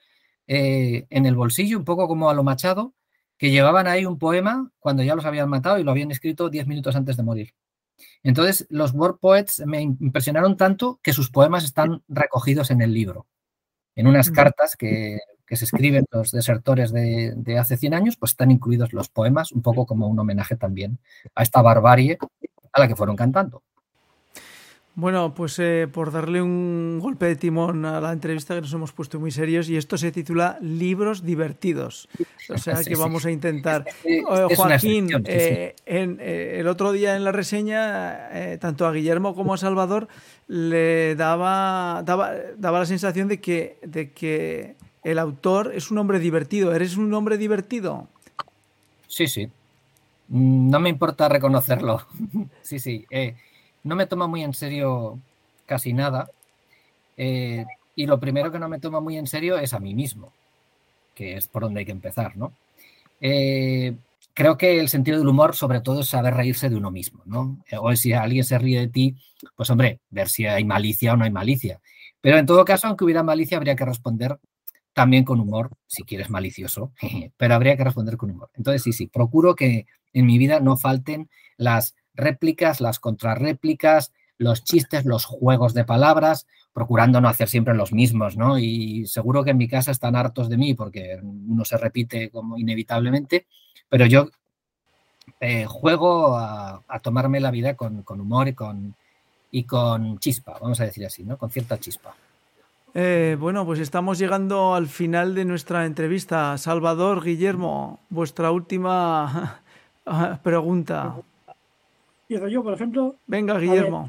eh, 0.48 1.07
en 1.11 1.27
el 1.27 1.37
bolsillo, 1.37 1.79
un 1.79 1.85
poco 1.85 2.09
como 2.09 2.31
a 2.31 2.35
lo 2.35 2.42
machado, 2.42 2.94
que 3.38 3.50
llevaban 3.50 3.87
ahí 3.87 4.05
un 4.05 4.18
poema 4.18 4.70
cuando 4.79 5.03
ya 5.03 5.14
los 5.14 5.24
habían 5.24 5.48
matado 5.48 5.79
y 5.79 5.85
lo 5.85 5.92
habían 5.92 6.11
escrito 6.11 6.50
diez 6.50 6.66
minutos 6.66 6.96
antes 6.96 7.16
de 7.16 7.22
morir. 7.22 7.55
Entonces, 8.24 8.66
los 8.70 8.92
War 8.92 9.18
Poets 9.18 9.62
me 9.66 9.83
impresionaron 9.83 10.57
tanto 10.57 10.98
que 11.03 11.12
sus 11.12 11.31
poemas 11.31 11.64
están 11.64 12.03
recogidos 12.09 12.72
en 12.72 12.83
el 12.83 12.92
libro, 12.92 13.27
en 13.94 14.09
unas 14.09 14.31
cartas 14.31 14.77
que, 14.77 15.18
se 15.51 15.65
escriben 15.65 16.07
los 16.11 16.31
desertores 16.31 16.93
de, 16.93 17.35
de, 17.37 17.59
hace 17.59 17.77
100 17.77 17.95
años, 17.95 18.17
pues 18.17 18.33
están 18.33 18.51
incluidos 18.51 18.93
los 18.93 19.09
poemas, 19.09 19.53
un 19.53 19.63
poco 19.63 19.87
como 19.87 20.09
un 20.09 20.19
homenaje 20.19 20.57
también 20.57 20.99
a 21.35 21.43
esta 21.43 21.63
barbarie 21.63 22.19
a 22.73 22.81
la 22.81 22.89
que 22.89 22.97
fueron 22.97 23.17
cantando. 23.17 23.63
Bueno, 24.97 25.35
pues 25.35 25.59
eh, 25.59 25.89
por 25.93 26.13
darle 26.13 26.41
un 26.41 27.01
golpe 27.01 27.27
de 27.27 27.35
timón 27.35 27.85
a 27.85 28.01
la 28.01 28.13
entrevista 28.13 28.55
que 28.55 28.61
nos 28.61 28.73
hemos 28.73 28.93
puesto 28.93 29.19
muy 29.19 29.33
serios 29.33 29.69
y 29.69 29.77
esto 29.77 29.99
se 29.99 30.13
titula 30.13 30.57
Libros 30.61 31.25
divertidos. 31.25 32.09
O 32.49 32.59
sea 32.59 32.77
que 32.85 32.95
vamos 32.95 33.27
a 33.27 33.33
intentar. 33.33 33.85
Joaquín, 34.55 35.09
eh, 35.25 35.75
en, 35.85 36.19
eh, 36.21 36.59
el 36.61 36.69
otro 36.69 36.93
día 36.93 37.17
en 37.17 37.25
la 37.25 37.33
reseña, 37.33 38.29
tanto 38.61 38.87
a 38.87 38.93
Guillermo 38.93 39.35
como 39.35 39.55
a 39.55 39.59
Salvador 39.59 40.07
le 40.47 41.17
daba, 41.17 42.03
daba, 42.05 42.33
daba 42.57 42.79
la 42.79 42.87
sensación 42.87 43.27
de 43.27 43.41
que, 43.41 43.81
de 43.83 44.13
que 44.13 44.77
el 45.05 45.19
autor 45.19 45.73
es 45.75 45.90
un 45.90 45.99
hombre 45.99 46.19
divertido. 46.19 46.75
¿Eres 46.75 46.97
un 46.97 47.12
hombre 47.14 47.38
divertido? 47.38 48.09
Sí, 49.07 49.29
sí. 49.29 49.47
Mm, 50.29 50.71
no 50.71 50.81
me 50.81 50.88
importa 50.88 51.29
reconocerlo. 51.29 52.07
sí, 52.62 52.79
sí 52.79 53.07
no 53.85 53.95
me 53.97 54.07
toma 54.07 54.27
muy 54.27 54.43
en 54.43 54.53
serio 54.53 55.21
casi 55.67 55.93
nada. 55.93 56.29
Eh, 57.17 57.64
y 57.95 58.07
lo 58.07 58.19
primero 58.19 58.51
que 58.51 58.59
no 58.59 58.69
me 58.69 58.81
toma 58.81 59.01
muy 59.01 59.17
en 59.17 59.29
serio 59.29 59.57
es 59.59 59.73
a 59.73 59.79
mí 59.79 59.95
mismo, 59.95 60.33
que 61.14 61.37
es 61.37 61.47
por 61.47 61.62
donde 61.62 61.81
hay 61.81 61.87
que 61.87 61.93
empezar, 61.93 62.37
¿no? 62.37 62.53
Eh, 63.21 63.95
creo 64.33 64.59
que 64.59 64.81
el 64.81 64.88
sentido 64.88 65.19
del 65.19 65.29
humor, 65.29 65.55
sobre 65.55 65.81
todo, 65.81 66.01
es 66.01 66.09
saber 66.09 66.35
reírse 66.35 66.69
de 66.69 66.77
uno 66.77 66.90
mismo, 66.90 67.23
¿no? 67.27 67.59
O 67.79 67.95
si 67.95 68.12
alguien 68.12 68.43
se 68.43 68.59
ríe 68.59 68.81
de 68.81 68.88
ti, 68.88 69.17
pues 69.55 69.71
hombre, 69.71 70.01
ver 70.11 70.29
si 70.29 70.47
hay 70.47 70.64
malicia 70.64 71.12
o 71.12 71.17
no 71.17 71.25
hay 71.25 71.31
malicia. 71.31 71.81
Pero 72.21 72.38
en 72.38 72.47
todo 72.47 72.64
caso, 72.64 72.88
aunque 72.88 73.05
hubiera 73.05 73.23
malicia, 73.23 73.59
habría 73.59 73.77
que 73.77 73.85
responder 73.85 74.38
también 74.95 75.25
con 75.25 75.41
humor, 75.41 75.71
si 75.87 76.05
quieres 76.05 76.31
malicioso, 76.31 76.93
pero 77.37 77.55
habría 77.55 77.77
que 77.77 77.85
responder 77.85 78.17
con 78.17 78.31
humor. 78.31 78.51
Entonces, 78.55 78.83
sí, 78.83 78.93
sí, 78.93 79.07
procuro 79.07 79.55
que 79.55 79.87
en 80.13 80.27
mi 80.27 80.39
vida 80.39 80.61
no 80.61 80.77
falten 80.77 81.29
las 81.57 81.95
réplicas, 82.15 82.81
las 82.81 83.01
contrarréplicas, 83.01 84.13
los 84.39 84.65
chistes, 84.65 85.05
los 85.05 85.25
juegos 85.25 85.75
de 85.75 85.85
palabras, 85.85 86.47
procurando 86.73 87.21
no 87.21 87.29
hacer 87.29 87.49
siempre 87.49 87.75
los 87.75 87.93
mismos, 87.93 88.37
¿no? 88.37 88.59
Y 88.59 89.07
seguro 89.07 89.45
que 89.45 89.51
en 89.51 89.59
mi 89.59 89.69
casa 89.69 89.91
están 89.91 90.17
hartos 90.17 90.49
de 90.49 90.57
mí 90.57 90.75
porque 90.75 91.19
uno 91.23 91.65
se 91.65 91.77
repite 91.77 92.31
como 92.31 92.59
inevitablemente, 92.59 93.47
pero 93.89 94.07
yo 94.07 94.29
eh, 95.41 95.67
juego 95.67 96.37
a, 96.37 96.83
tomarme 97.03 97.41
la 97.41 97.51
vida 97.51 97.75
con, 97.75 98.05
humor 98.09 98.49
y 98.49 98.55
con, 98.55 98.95
y 99.51 99.65
con 99.65 100.19
chispa, 100.19 100.59
vamos 100.61 100.81
a 100.81 100.85
decir 100.85 101.07
así, 101.07 101.25
¿no? 101.25 101.37
Con 101.37 101.51
cierta 101.51 101.79
chispa. 101.79 102.15
Eh, 102.95 103.37
bueno, 103.39 103.67
pues 103.67 103.81
estamos 103.81 104.19
llegando 104.19 104.75
al 104.75 104.87
final 104.87 105.35
de 105.35 105.45
nuestra 105.45 105.85
entrevista. 105.85 106.57
Salvador, 106.59 107.25
Guillermo, 107.25 108.01
vuestra 108.09 108.51
última 108.53 109.63
pregunta 110.43 111.17
yo, 112.29 112.63
por 112.63 112.75
ejemplo. 112.75 113.17
Venga, 113.27 113.59
Guillermo. 113.59 114.09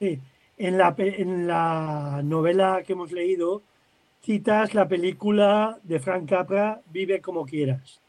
Eh, 0.00 0.18
en, 0.56 0.78
la, 0.78 0.94
en 0.98 1.46
la 1.46 2.20
novela 2.24 2.82
que 2.86 2.92
hemos 2.92 3.12
leído, 3.12 3.62
citas 4.22 4.74
la 4.74 4.88
película 4.88 5.78
de 5.82 6.00
Frank 6.00 6.28
Capra, 6.28 6.80
Vive 6.90 7.20
como 7.20 7.44
quieras. 7.44 8.00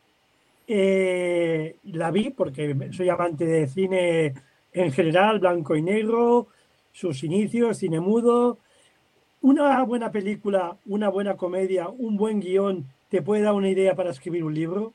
Eh, 0.68 1.78
la 1.84 2.12
vi 2.12 2.30
porque 2.30 2.92
soy 2.92 3.10
amante 3.10 3.46
de 3.46 3.68
cine 3.68 4.34
en 4.72 4.92
general, 4.92 5.40
blanco 5.40 5.76
y 5.76 5.82
negro, 5.82 6.48
sus 6.92 7.24
inicios, 7.24 7.78
cine 7.78 8.00
mudo. 8.00 8.60
Una 9.42 9.82
buena 9.84 10.12
película, 10.12 10.78
una 10.86 11.10
buena 11.10 11.36
comedia, 11.36 11.88
un 11.88 12.18
buen 12.18 12.42
guion, 12.42 12.86
¿te 13.10 13.22
puede 13.22 13.44
dar 13.44 13.54
una 13.54 13.70
idea 13.70 13.96
para 13.96 14.10
escribir 14.10 14.44
un 14.44 14.54
libro? 14.54 14.94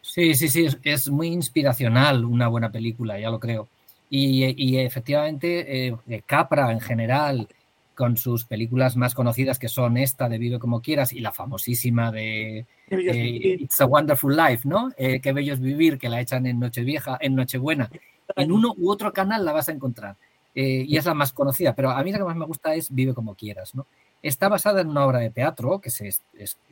Sí, 0.00 0.34
sí, 0.34 0.48
sí, 0.48 0.66
es, 0.82 1.08
muy 1.08 1.28
inspiracional 1.28 2.24
una 2.24 2.48
buena 2.48 2.70
película, 2.70 3.18
ya 3.18 3.30
lo 3.30 3.40
creo. 3.40 3.68
Y, 4.08 4.76
efectivamente, 4.78 5.88
eh, 5.88 6.22
Capra 6.26 6.70
en 6.70 6.80
general, 6.80 7.48
con 7.96 8.16
sus 8.16 8.44
películas 8.44 8.96
más 8.96 9.14
conocidas 9.14 9.58
que 9.58 9.68
son 9.68 9.96
esta 9.96 10.28
de 10.28 10.38
Vive 10.38 10.58
como 10.58 10.80
quieras 10.80 11.12
y 11.12 11.20
la 11.20 11.32
famosísima 11.32 12.12
de 12.12 12.66
eh, 12.90 13.56
It's 13.58 13.80
a 13.80 13.86
Wonderful 13.86 14.36
Life, 14.36 14.68
¿no? 14.68 14.90
Eh, 14.96 15.18
Qué 15.20 15.32
bello 15.32 15.54
es 15.54 15.60
vivir, 15.60 15.98
que 15.98 16.08
la 16.08 16.20
echan 16.20 16.46
en 16.46 16.60
Nochevieja, 16.60 17.16
en 17.20 17.34
Nochebuena. 17.34 17.90
En 18.36 18.52
uno 18.52 18.74
u 18.76 18.90
otro 18.90 19.12
canal 19.12 19.44
la 19.44 19.52
vas 19.52 19.68
a 19.68 19.72
encontrar. 19.72 20.16
Y 20.62 20.96
es 20.96 21.04
la 21.04 21.14
más 21.14 21.32
conocida, 21.32 21.74
pero 21.74 21.90
a 21.90 22.02
mí 22.02 22.12
la 22.12 22.18
que 22.18 22.24
más 22.24 22.36
me 22.36 22.46
gusta 22.46 22.74
es 22.74 22.92
Vive 22.92 23.14
como 23.14 23.34
quieras, 23.34 23.74
¿no? 23.74 23.86
Está 24.22 24.48
basada 24.48 24.80
en 24.80 24.88
una 24.88 25.04
obra 25.04 25.18
de 25.18 25.30
teatro 25.30 25.80
que 25.80 25.90
se, 25.90 26.10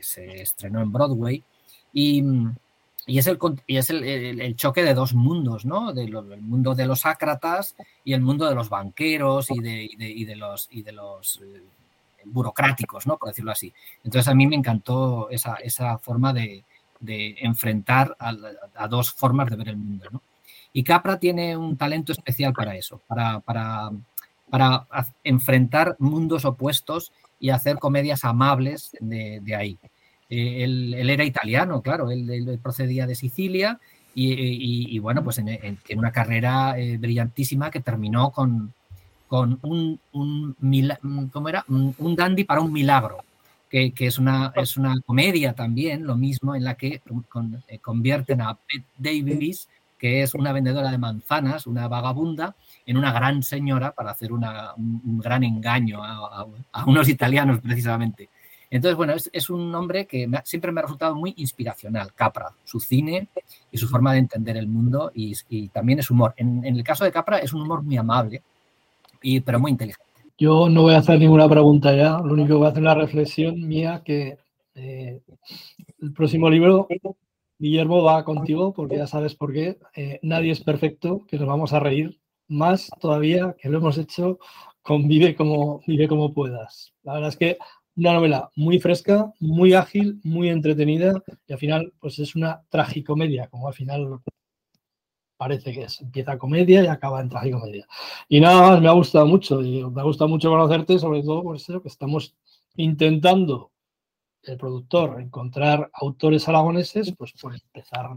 se 0.00 0.42
estrenó 0.42 0.80
en 0.80 0.90
Broadway 0.90 1.42
y 1.92 2.24
y 3.06 3.18
es, 3.18 3.26
el, 3.26 3.38
y 3.66 3.76
es 3.76 3.90
el, 3.90 4.56
choque 4.56 4.82
de 4.82 4.94
dos 4.94 5.14
mundos, 5.14 5.66
¿no? 5.66 5.92
De 5.92 6.04
el 6.04 6.40
mundo 6.40 6.74
de 6.74 6.86
los 6.86 7.04
ácratas 7.04 7.76
y 8.02 8.14
el 8.14 8.22
mundo 8.22 8.48
de 8.48 8.54
los 8.54 8.70
banqueros 8.70 9.50
y 9.50 9.60
de, 9.60 9.90
y 9.98 10.24
de, 10.24 10.36
los, 10.36 10.68
y 10.70 10.82
de 10.82 10.92
los 10.92 11.40
eh, 11.42 11.62
burocráticos, 12.24 13.06
¿no? 13.06 13.18
Por 13.18 13.28
decirlo 13.28 13.52
así. 13.52 13.72
Entonces 14.04 14.26
a 14.28 14.34
mí 14.34 14.46
me 14.46 14.56
encantó 14.56 15.28
esa, 15.28 15.56
esa 15.56 15.98
forma 15.98 16.32
de, 16.32 16.64
enfrentar 17.06 18.16
a, 18.18 18.88
dos 18.88 19.12
formas 19.12 19.50
de 19.50 19.56
ver 19.56 19.68
el 19.68 19.76
mundo, 19.76 20.06
¿no? 20.10 20.22
Y 20.74 20.82
Capra 20.84 21.18
tiene 21.18 21.56
un 21.56 21.78
talento 21.78 22.12
especial 22.12 22.52
para 22.52 22.76
eso, 22.76 23.00
para, 23.06 23.40
para, 23.40 23.90
para 24.50 24.86
enfrentar 25.22 25.96
mundos 25.98 26.44
opuestos 26.44 27.12
y 27.40 27.48
hacer 27.48 27.78
comedias 27.78 28.24
amables 28.24 28.94
de 29.00 29.56
ahí. 29.56 29.78
Eh, 30.30 30.64
él, 30.64 31.10
era 31.10 31.24
italiano, 31.24 31.82
claro, 31.82 32.10
él, 32.10 32.58
procedía 32.62 33.06
de 33.06 33.14
Sicilia 33.14 33.78
y, 34.16 34.98
bueno, 35.00 35.22
pues 35.24 35.38
en, 35.38 35.78
una 35.96 36.12
carrera 36.12 36.78
eh, 36.78 36.98
brillantísima 36.98 37.70
que 37.70 37.80
terminó 37.80 38.30
con, 38.30 38.72
con 39.28 39.58
un, 39.62 40.00
un, 40.12 41.30
¿cómo 41.32 41.48
era? 41.48 41.64
un, 41.68 42.16
dandy 42.16 42.44
para 42.44 42.60
un 42.60 42.72
milagro, 42.72 43.18
que, 43.68 43.92
es, 43.98 44.18
una, 44.18 44.52
es 44.54 44.76
una 44.76 44.94
comedia 45.04 45.52
también, 45.52 46.06
lo 46.06 46.16
mismo, 46.16 46.54
en 46.54 46.64
la 46.64 46.74
que 46.74 47.00
eh, 47.68 47.78
convierten 47.80 48.40
a 48.40 48.56
Davis, 48.96 49.68
que 50.04 50.20
es 50.20 50.34
una 50.34 50.52
vendedora 50.52 50.90
de 50.90 50.98
manzanas, 50.98 51.66
una 51.66 51.88
vagabunda, 51.88 52.54
en 52.84 52.98
una 52.98 53.10
gran 53.10 53.42
señora 53.42 53.92
para 53.92 54.10
hacer 54.10 54.34
un, 54.34 54.44
gran 55.18 55.42
engaño 55.44 56.04
a 56.04 56.46
unos 56.86 57.08
italianos 57.08 57.60
precisamente. 57.62 58.28
Entonces, 58.74 58.96
bueno, 58.98 59.14
es, 59.14 59.48
un 59.50 59.74
hombre 59.74 60.04
que 60.04 60.28
siempre 60.44 60.72
me 60.72 60.80
ha 60.80 60.82
resultado 60.82 61.14
muy 61.14 61.32
inspiracional, 61.38 62.12
Capra, 62.12 62.50
su 62.64 62.80
cine 62.80 63.28
y 63.70 63.78
su 63.78 63.88
forma 63.88 64.12
de 64.12 64.18
entender 64.18 64.58
el 64.58 64.66
mundo 64.66 65.10
y, 65.14 65.68
también 65.68 66.00
es 66.00 66.10
humor. 66.10 66.34
En, 66.36 66.62
el 66.66 66.84
caso 66.84 67.04
de 67.04 67.12
Capra 67.12 67.38
es 67.38 67.54
un 67.54 67.62
humor 67.62 67.82
muy 67.82 67.96
amable, 67.96 68.42
y, 69.22 69.40
pero 69.40 69.58
muy 69.58 69.70
inteligente. 69.70 70.04
Yo 70.36 70.68
no 70.68 70.82
voy 70.82 70.94
a 70.94 70.98
hacer 70.98 71.18
ninguna 71.18 71.48
pregunta 71.48 71.94
ya, 71.94 72.18
lo 72.18 72.34
único 72.34 72.48
que 72.48 72.54
voy 72.54 72.66
a 72.66 72.68
hacer 72.68 72.82
es 72.82 72.84
una 72.84 72.94
reflexión 72.94 73.66
mía 73.66 74.02
que 74.04 74.36
eh, 74.74 75.20
el 76.02 76.12
próximo 76.12 76.50
libro, 76.50 76.88
Guillermo, 77.58 78.02
va 78.02 78.24
contigo 78.24 78.72
porque 78.72 78.96
ya 78.96 79.06
sabes 79.06 79.34
por 79.34 79.52
qué. 79.52 79.78
Eh, 79.94 80.18
nadie 80.22 80.52
es 80.52 80.60
perfecto, 80.62 81.24
que 81.26 81.38
nos 81.38 81.46
vamos 81.46 81.72
a 81.72 81.80
reír 81.80 82.20
más 82.48 82.90
todavía 83.00 83.56
que 83.58 83.68
lo 83.68 83.78
hemos 83.78 83.98
hecho 83.98 84.38
con 84.82 85.08
Vive 85.08 85.34
como, 85.34 85.80
vive 85.86 86.08
como 86.08 86.34
puedas. 86.34 86.92
La 87.02 87.14
verdad 87.14 87.30
es 87.30 87.36
que 87.36 87.58
una 87.96 88.12
novela 88.12 88.50
muy 88.56 88.78
fresca, 88.80 89.32
muy 89.40 89.72
ágil, 89.72 90.20
muy 90.24 90.48
entretenida 90.48 91.22
y 91.46 91.52
al 91.52 91.58
final 91.58 91.92
pues 92.00 92.18
es 92.18 92.34
una 92.34 92.62
tragicomedia, 92.68 93.48
como 93.48 93.68
al 93.68 93.74
final 93.74 94.20
parece 95.36 95.72
que 95.72 95.82
es. 95.82 96.00
Empieza 96.00 96.38
comedia 96.38 96.82
y 96.82 96.86
acaba 96.86 97.20
en 97.20 97.28
tragicomedia. 97.28 97.86
Y 98.28 98.40
nada 98.40 98.70
más, 98.70 98.80
me 98.80 98.88
ha 98.88 98.92
gustado 98.92 99.26
mucho 99.26 99.62
y 99.62 99.84
me 99.84 100.00
ha 100.00 100.04
gustado 100.04 100.28
mucho 100.28 100.50
conocerte, 100.50 100.98
sobre 100.98 101.22
todo 101.22 101.42
por 101.42 101.56
eso 101.56 101.82
que 101.82 101.88
estamos 101.88 102.34
intentando 102.76 103.70
el 104.46 104.56
productor 104.56 105.20
encontrar 105.20 105.90
autores 105.92 106.48
aragoneses, 106.48 107.14
pues 107.16 107.32
por 107.40 107.54
empezar 107.54 108.10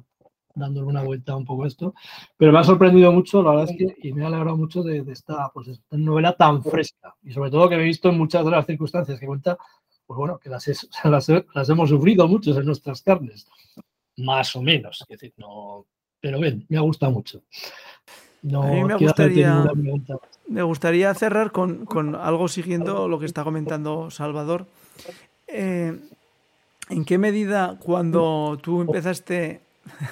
dándole 0.57 0.87
una 0.87 1.03
vuelta 1.03 1.35
un 1.35 1.45
poco 1.45 1.63
a 1.63 1.67
esto. 1.67 1.93
Pero 2.35 2.51
me 2.51 2.59
ha 2.59 2.63
sorprendido 2.63 3.11
mucho, 3.11 3.41
la 3.41 3.51
verdad 3.51 3.69
es 3.69 3.77
que, 3.77 4.07
y 4.07 4.13
me 4.13 4.23
ha 4.23 4.27
alegrado 4.27 4.57
mucho 4.57 4.83
de, 4.83 5.03
esta, 5.07 5.49
pues, 5.53 5.69
esta 5.69 5.97
novela 5.97 6.33
tan 6.33 6.63
fresca. 6.63 7.15
Y 7.23 7.31
sobre 7.31 7.51
todo 7.51 7.69
que 7.69 7.77
me 7.77 7.83
he 7.83 7.85
visto 7.85 8.09
en 8.09 8.17
muchas 8.17 8.43
de 8.43 8.51
las 8.51 8.65
circunstancias 8.65 9.19
que 9.19 9.25
cuenta, 9.25 9.57
pues 10.05 10.17
bueno, 10.17 10.37
que 10.39 10.49
las, 10.49 10.89
las, 11.53 11.69
hemos 11.69 11.89
sufrido 11.89 12.27
muchos 12.27 12.57
en 12.57 12.65
nuestras 12.65 13.01
carnes. 13.01 13.47
Más 14.17 14.55
o 14.55 14.61
menos. 14.61 15.01
Es 15.01 15.07
decir, 15.07 15.33
no, 15.37 15.85
pero 16.19 16.39
bien, 16.39 16.65
me 16.69 16.77
ha 16.77 16.81
gustado 16.81 17.11
mucho. 17.11 17.41
No 18.41 18.63
a 18.63 18.67
mí 18.67 18.83
me 18.83 18.95
gustaría, 18.95 19.65
me 20.47 20.63
gustaría 20.63 21.13
cerrar 21.15 21.51
con, 21.51 21.85
con, 21.85 22.15
algo 22.15 22.47
siguiendo 22.47 23.07
lo 23.07 23.19
que 23.19 23.25
está 23.25 23.43
comentando 23.43 24.09
Salvador. 24.09 24.67
Eh, 25.47 25.99
¿En 26.89 27.05
qué 27.05 27.17
medida 27.17 27.77
cuando 27.79 28.57
tú 28.61 28.81
empezaste, 28.81 29.61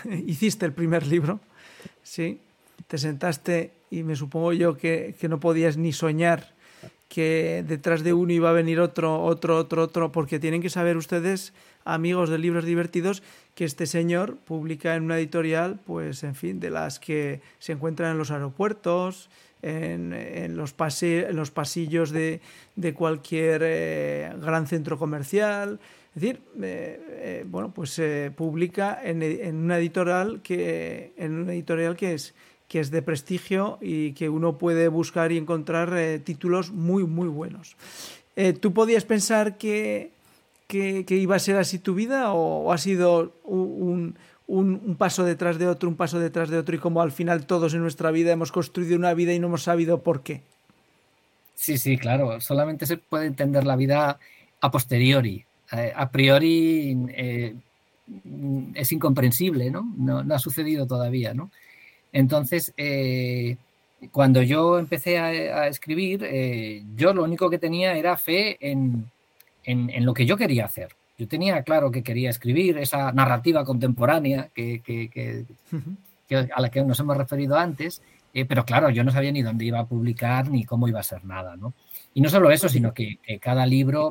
hiciste 0.25 0.65
el 0.65 0.73
primer 0.73 1.07
libro, 1.07 1.39
sí, 2.03 2.41
te 2.87 2.97
sentaste 2.97 3.71
y 3.89 4.03
me 4.03 4.15
supongo 4.15 4.53
yo 4.53 4.75
que, 4.75 5.15
que 5.19 5.29
no 5.29 5.39
podías 5.39 5.77
ni 5.77 5.93
soñar 5.93 6.55
que 7.07 7.63
detrás 7.67 8.03
de 8.03 8.13
uno 8.13 8.33
iba 8.33 8.49
a 8.49 8.53
venir 8.53 8.79
otro, 8.79 9.23
otro, 9.23 9.57
otro, 9.57 9.83
otro, 9.83 10.11
porque 10.11 10.39
tienen 10.39 10.61
que 10.61 10.69
saber 10.69 10.97
ustedes, 10.97 11.53
amigos 11.83 12.29
de 12.29 12.39
libros 12.39 12.65
divertidos, 12.65 13.23
que 13.53 13.63
este 13.63 13.85
señor 13.85 14.37
publica 14.37 14.95
en 14.95 15.03
una 15.03 15.17
editorial, 15.17 15.79
pues 15.85 16.23
en 16.23 16.35
fin, 16.35 16.59
de 16.59 16.71
las 16.71 16.99
que 16.99 17.41
se 17.59 17.73
encuentran 17.73 18.11
en 18.11 18.17
los 18.17 18.31
aeropuertos, 18.31 19.29
en, 19.61 20.13
en, 20.13 20.57
los, 20.57 20.73
pase, 20.73 21.29
en 21.29 21.35
los, 21.35 21.51
pasillos 21.51 22.11
de, 22.11 22.41
de 22.75 22.93
cualquier 22.93 23.61
eh, 23.63 24.33
gran 24.41 24.67
centro 24.67 24.97
comercial. 24.97 25.79
Es 26.15 26.21
decir, 26.21 26.41
eh, 26.63 27.01
eh, 27.09 27.45
bueno, 27.45 27.73
pues 27.73 27.89
se 27.89 28.31
publica 28.33 29.01
en, 29.03 29.21
en, 29.21 29.57
una 29.57 29.77
editorial 29.77 30.41
que, 30.41 31.11
es 31.17 32.33
que 32.69 32.79
es 32.79 32.89
de 32.89 33.01
prestigio 33.01 33.77
y 33.81 34.13
que 34.13 34.29
uno 34.29 34.57
puede 34.57 34.87
buscar 34.87 35.33
y 35.33 35.37
encontrar 35.37 35.93
eh, 35.97 36.19
títulos 36.19 36.71
muy, 36.71 37.03
muy 37.03 37.27
buenos. 37.27 37.75
¿Tú 38.61 38.73
podías 38.73 39.05
pensar 39.05 39.57
que, 39.57 40.11
que, 40.67 41.05
iba 41.09 41.35
a 41.35 41.39
ser 41.39 41.57
así 41.57 41.79
tu 41.79 41.95
vida 41.95 42.33
o, 42.33 42.71
ha 42.71 42.77
sido 42.77 43.33
un, 43.43 44.17
un, 44.47 44.95
paso 44.97 45.23
detrás 45.23 45.57
de 45.57 45.67
otro, 45.67 45.87
un 45.87 45.95
paso 45.95 46.19
detrás 46.19 46.49
de 46.49 46.57
otro 46.57 46.75
y 46.75 46.79
como 46.79 47.01
al 47.01 47.11
final 47.11 47.45
todos 47.45 47.73
en 47.73 47.81
nuestra 47.81 48.11
vida 48.11 48.31
hemos 48.33 48.51
construido 48.51 48.97
una 48.97 49.13
vida 49.13 49.33
y 49.33 49.39
no 49.39 49.47
hemos 49.47 49.63
sabido 49.63 50.01
por 50.01 50.21
qué? 50.21 50.41
Sí, 51.55 51.77
sí, 51.77 51.97
claro. 51.97 52.41
Solamente 52.41 52.85
se 52.85 52.97
puede 52.97 53.25
entender 53.25 53.65
la 53.65 53.77
vida 53.77 54.19
a 54.59 54.71
posteriori. 54.71 55.45
Eh, 55.71 55.91
a 55.95 56.09
priori 56.09 56.95
eh, 57.09 57.55
es 58.73 58.91
incomprensible, 58.91 59.71
¿no? 59.71 59.91
¿no? 59.97 60.23
¿no? 60.23 60.35
ha 60.35 60.39
sucedido 60.39 60.85
todavía, 60.85 61.33
¿no? 61.33 61.51
Entonces, 62.11 62.73
eh, 62.77 63.57
cuando 64.11 64.41
yo 64.41 64.77
empecé 64.79 65.17
a, 65.17 65.25
a 65.25 65.67
escribir, 65.67 66.25
yo 66.95 67.13
lo 67.13 67.23
único 67.23 67.49
que 67.49 67.57
tenía 67.57 67.97
era 67.97 68.15
fe 68.17 68.57
en, 68.61 69.09
en, 69.63 69.89
en, 69.89 70.05
lo 70.05 70.13
que 70.13 70.25
yo 70.25 70.37
quería 70.37 70.65
hacer. 70.65 70.89
Yo 71.17 71.27
tenía 71.27 71.63
claro 71.63 71.91
que 71.91 72.03
quería 72.03 72.29
escribir 72.29 72.77
esa 72.77 73.11
narrativa 73.11 73.65
contemporánea 73.65 74.49
que, 74.53 74.81
que, 74.81 75.09
que, 75.09 75.45
que 76.27 76.35
a 76.35 76.61
la 76.61 76.69
que 76.69 76.83
nos 76.83 76.99
hemos 76.99 77.17
referido 77.17 77.57
antes, 77.57 78.01
pero 78.47 78.65
claro, 78.65 78.89
yo 78.89 79.03
no 79.03 79.11
sabía 79.11 79.31
ni 79.31 79.41
dónde 79.41 79.65
iba 79.65 79.79
a 79.79 79.85
publicar 79.85 80.49
ni 80.49 80.65
cómo 80.65 80.87
iba 80.87 80.99
a 80.99 81.03
ser 81.03 81.25
nada, 81.25 81.55
¿no? 81.55 81.73
Y 82.13 82.21
no 82.21 82.29
solo 82.29 82.49
eso, 82.49 82.69
sino 82.69 82.93
que, 82.93 83.19
cada 83.41 83.65
libro, 83.65 84.09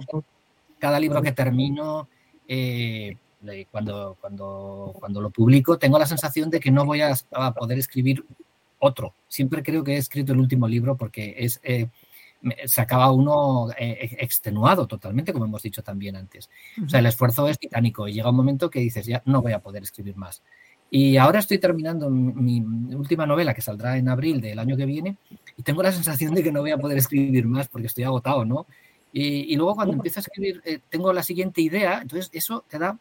cada 0.78 1.00
libro 1.00 1.22
que 1.22 1.32
termino, 1.32 2.08
eh, 2.46 3.16
cuando, 3.70 4.16
cuando, 4.20 4.94
cuando 4.98 5.20
lo 5.20 5.30
publico, 5.30 5.78
tengo 5.78 5.98
la 5.98 6.06
sensación 6.06 6.50
de 6.50 6.60
que 6.60 6.70
no 6.70 6.84
voy 6.84 7.02
a, 7.02 7.14
a, 7.32 7.52
poder 7.52 7.78
escribir 7.78 8.24
otro. 8.78 9.14
Siempre 9.28 9.62
creo 9.62 9.84
que 9.84 9.94
he 9.94 9.98
escrito 9.98 10.32
el 10.32 10.40
último 10.40 10.68
libro 10.68 10.96
porque 10.96 11.34
es, 11.38 11.60
eh, 11.62 11.88
se 12.66 12.80
acaba 12.80 13.10
uno 13.10 13.68
eh, 13.78 14.16
extenuado 14.18 14.86
totalmente, 14.86 15.32
como 15.32 15.44
hemos 15.44 15.62
dicho 15.62 15.82
también 15.82 16.16
antes. 16.16 16.48
O 16.84 16.88
sea, 16.88 17.00
el 17.00 17.06
esfuerzo 17.06 17.48
es 17.48 17.58
titánico 17.58 18.08
y 18.08 18.12
llega 18.12 18.30
un 18.30 18.36
momento 18.36 18.70
que 18.70 18.80
dices, 18.80 19.06
ya 19.06 19.22
no 19.26 19.42
voy 19.42 19.52
a 19.52 19.60
poder 19.60 19.82
escribir 19.82 20.16
más. 20.16 20.42
Y 20.90 21.16
ahora 21.16 21.40
estoy 21.40 21.58
terminando 21.58 22.10
mi, 22.10 22.60
mi, 22.60 22.94
última 22.94 23.26
novela 23.26 23.54
que 23.54 23.62
saldrá 23.62 23.96
en 23.96 24.08
abril 24.08 24.40
del 24.40 24.58
año 24.58 24.76
que 24.76 24.86
viene 24.86 25.16
y 25.56 25.62
tengo 25.62 25.82
la 25.82 25.90
sensación 25.90 26.34
de 26.34 26.42
que 26.42 26.52
no 26.52 26.60
voy 26.60 26.70
a 26.70 26.78
poder 26.78 26.98
escribir 26.98 27.46
más 27.46 27.68
porque 27.68 27.88
estoy 27.88 28.04
agotado, 28.04 28.44
¿no? 28.44 28.66
Y, 29.16 29.52
y 29.52 29.56
luego 29.56 29.76
cuando 29.76 29.94
empiezo 29.94 30.18
a 30.18 30.22
escribir 30.22 30.60
eh, 30.64 30.80
tengo 30.88 31.12
la 31.12 31.22
siguiente 31.22 31.60
idea, 31.60 32.00
entonces 32.02 32.30
eso 32.32 32.64
te 32.68 32.80
da 32.80 32.98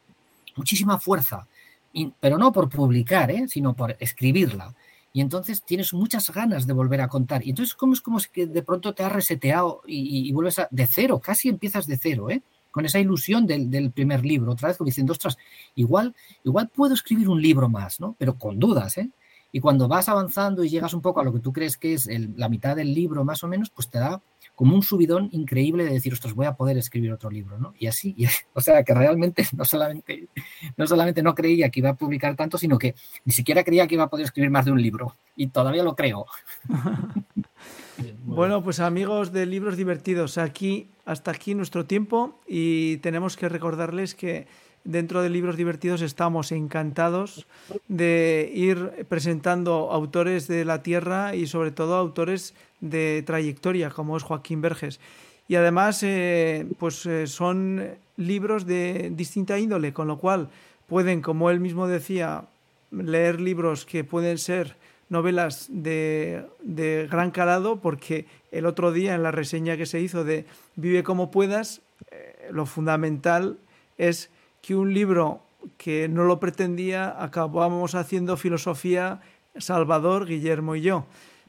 muchísima 0.56 0.99
fuerza, 0.99 1.47
y, 1.91 2.13
pero 2.19 2.38
no 2.38 2.52
por 2.52 2.69
publicar, 2.69 3.32
¿eh? 3.32 3.45
sino 3.47 3.73
por 3.73 3.97
escribirla. 3.99 4.76
Y 5.12 5.21
entonces 5.21 5.63
tienes 5.63 5.91
muchas 5.91 6.30
ganas 6.30 6.67
de 6.67 6.73
volver 6.73 7.02
a 7.02 7.08
contar. 7.08 7.45
Y 7.45 7.49
entonces 7.49 7.73
como 7.73 7.93
es 7.93 8.02
como 8.02 8.19
si 8.19 8.30
que 8.30 8.45
de 8.45 8.62
pronto 8.62 8.93
te 8.93 9.04
has 9.04 9.12
reseteado 9.12 9.82
y, 9.88 10.28
y, 10.28 10.32
vuelves 10.32 10.60
a, 10.60 10.67
de 10.69 10.86
cero, 10.86 11.19
casi 11.19 11.49
empiezas 11.49 11.88
de 11.88 11.97
cero, 11.97 12.30
¿eh? 12.30 12.43
con 12.69 12.86
esa 12.86 12.99
ilusión 12.99 13.45
del, 13.47 13.69
del, 13.69 13.91
primer 13.91 14.26
libro, 14.26 14.52
otra 14.52 14.69
vez 14.69 14.78
como 14.78 14.88
diciendo, 14.88 15.13
ostras, 15.13 15.38
igual, 15.76 16.15
igual 16.43 16.69
puedo 16.69 16.95
escribir 16.95 17.30
un 17.30 17.39
libro 17.39 17.69
más, 17.69 17.99
¿no? 17.99 18.15
pero 18.19 18.38
con 18.38 18.60
dudas. 18.60 18.97
¿eh? 18.97 19.10
Y 19.52 19.60
cuando 19.60 19.88
vas 19.88 20.10
avanzando 20.10 20.63
y 20.63 20.69
llegas 20.69 20.95
un 20.95 21.02
poco 21.02 21.19
a 21.19 21.23
lo 21.23 21.32
que 21.32 21.39
tú 21.39 21.54
crees 21.54 21.78
que 21.78 21.93
es 21.93 22.08
el, 22.08 22.34
la 22.36 22.49
mitad 22.49 22.76
del 22.76 22.91
libro 22.91 23.23
más 23.23 23.43
o 23.43 23.47
menos, 23.47 23.69
pues 23.69 23.89
te 23.89 23.99
da 23.99 24.19
como 24.63 24.78
un 24.78 24.82
subidón 24.82 25.28
increíble 25.34 25.84
de 25.84 25.91
decir, 25.91 26.13
ostras, 26.13 26.34
voy 26.34 26.45
a 26.45 26.54
poder 26.54 26.78
escribir 26.78 27.12
otro 27.12 27.30
libro, 27.30 27.60
¿no? 27.60 27.73
Y 27.78 27.88
así, 27.88 28.15
o 28.54 28.62
sea, 28.62 28.82
que 28.86 28.93
realmente 28.93 29.45
no 29.58 29.65
solamente, 29.65 30.30
no 30.78 30.88
solamente 30.88 31.21
no 31.21 31.36
creía 31.36 31.69
que 31.69 31.82
iba 31.82 31.89
a 31.89 31.95
publicar 31.95 32.38
tanto, 32.38 32.58
sino 32.58 32.78
que 32.78 32.95
ni 33.26 33.34
siquiera 33.34 33.65
creía 33.65 33.88
que 33.88 33.95
iba 33.95 34.06
a 34.06 34.10
poder 34.10 34.23
escribir 34.23 34.52
más 34.52 34.63
de 34.63 34.71
un 34.71 34.82
libro. 34.82 35.17
Y 35.36 35.47
todavía 35.47 35.84
lo 35.84 35.97
creo. 35.97 36.28
bueno, 38.23 38.63
pues 38.63 38.80
amigos 38.80 39.34
de 39.34 39.47
Libros 39.47 39.76
Divertidos, 39.76 40.38
aquí, 40.38 40.88
hasta 41.04 41.32
aquí 41.32 41.56
nuestro 41.56 41.84
tiempo 41.84 42.39
y 42.47 42.99
tenemos 42.99 43.36
que 43.36 43.49
recordarles 43.49 44.15
que 44.15 44.47
dentro 44.86 45.21
de 45.21 45.30
Libros 45.30 45.58
Divertidos 45.58 46.02
estamos 46.02 46.54
encantados 46.54 47.47
de 47.89 48.49
ir 48.54 49.06
presentando 49.10 49.91
autores 49.91 50.47
de 50.47 50.63
la 50.63 50.84
tierra 50.84 51.36
y 51.36 51.47
sobre 51.47 51.71
todo 51.71 51.95
autores 51.95 52.54
de 52.84 53.24
trayectoria, 53.26 53.89
como 53.89 54.17
es 54.17 54.24
Joaquín 54.24 54.62
Verges. 54.62 55.00
Y 55.48 55.56
además, 55.56 56.04
eh, 56.04 56.67
pues 56.78 57.06
eh, 57.06 57.28
son 57.28 57.84
libros 58.17 58.65
de 58.65 59.10
distinta 59.13 59.58
índole, 59.58 59.93
con 59.93 60.08
lo 60.08 60.17
cual 60.17 60.50
pueden, 60.88 61.22
como 61.22 61.50
él 61.50 61.60
mismo 61.60 61.88
decía, 61.88 62.43
leer 62.91 63.39
libros 63.39 63.86
que 63.86 64.04
pueden 64.04 64.38
ser 64.38 64.76
novelas 65.10 65.67
de, 65.69 66.46
de, 66.62 67.08
gran 67.10 67.32
calado, 67.32 67.78
porque 67.78 68.26
el 68.52 68.65
otro 68.65 68.91
día 68.91 69.15
en 69.15 69.24
la 69.24 69.32
reseña 69.32 69.78
que 69.78 69.86
se 69.86 70.00
hizo 70.00 70.24
de 70.24 70.46
Vive 70.76 71.04
como 71.04 71.32
puedas, 71.32 71.82
eh, 72.12 72.50
lo 72.52 72.65
fundamental 72.65 73.58
es 73.98 74.30
que 74.62 74.76
un 74.76 74.93
libro 74.93 75.41
que 75.78 76.10
no 76.10 76.26
lo 76.26 76.39
pretendía 76.39 77.15
acabamos 77.24 77.96
haciendo 77.96 78.36
filosofía 78.36 79.22
Salvador, 79.58 80.26
Guillermo 80.26 80.76
y 80.76 80.82
yo 80.82 81.06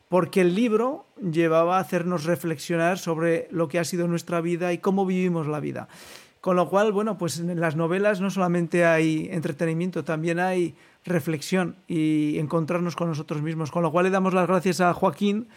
porque 0.08 0.42
el 0.42 0.54
libro 0.54 1.06
llevaba 1.20 1.78
a 1.78 1.80
hacernos 1.80 2.24
reflexionar 2.24 2.98
sobre 2.98 3.48
lo 3.50 3.68
que 3.68 3.78
ha 3.78 3.84
sido 3.84 4.06
nuestra 4.08 4.40
vida 4.40 4.72
y 4.72 4.78
cómo 4.78 5.06
vivimos 5.06 5.46
la 5.46 5.60
vida. 5.60 5.88
Con 6.40 6.56
lo 6.56 6.68
cual, 6.68 6.92
bueno, 6.92 7.16
pues 7.16 7.38
en 7.38 7.58
las 7.58 7.74
novelas 7.74 8.20
no 8.20 8.30
solamente 8.30 8.84
hay 8.84 9.28
entretenimiento, 9.30 10.04
también 10.04 10.38
hay 10.38 10.74
reflexión 11.04 11.76
y 11.88 12.38
encontrarnos 12.38 12.96
con 12.96 13.08
nosotros 13.08 13.40
mismos. 13.40 13.70
Con 13.70 13.82
lo 13.82 13.90
cual 13.90 14.04
le 14.04 14.10
damos 14.10 14.34
las 14.34 14.46
gracias 14.46 14.82
a 14.82 14.92
Joaquín 14.92 15.48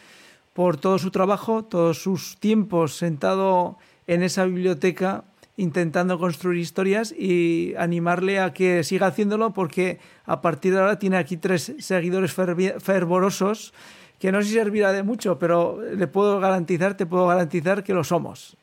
por 0.53 0.77
todo 0.77 0.97
su 0.97 1.12
trabajo, 1.12 1.65
todos 1.65 2.01
sus 2.01 2.39
tiempos 2.39 2.95
sentado 2.95 3.77
en 4.07 4.23
esa 4.23 4.45
biblioteca 4.45 5.25
intentando 5.57 6.19
construir 6.19 6.62
historias 6.62 7.12
y 7.12 7.73
animarle 7.77 8.39
a 8.39 8.53
que 8.53 8.83
siga 8.83 9.07
haciéndolo 9.07 9.53
porque 9.53 9.99
a 10.23 10.39
partir 10.39 10.73
de 10.73 10.79
ahora 10.79 10.99
tiene 10.99 11.17
aquí 11.17 11.36
tres 11.36 11.73
seguidores 11.79 12.33
fervorosos 12.33 13.73
que 14.19 14.32
no 14.32 14.41
sé 14.41 14.49
si 14.49 14.53
servirá 14.56 14.91
de 14.91 15.03
mucho, 15.03 15.38
pero 15.38 15.82
le 15.82 16.08
puedo 16.08 16.39
garantizar, 16.39 16.95
te 16.95 17.06
puedo 17.06 17.27
garantizar 17.27 17.84
que 17.84 17.93
lo 17.93 18.03
somos. 18.03 18.58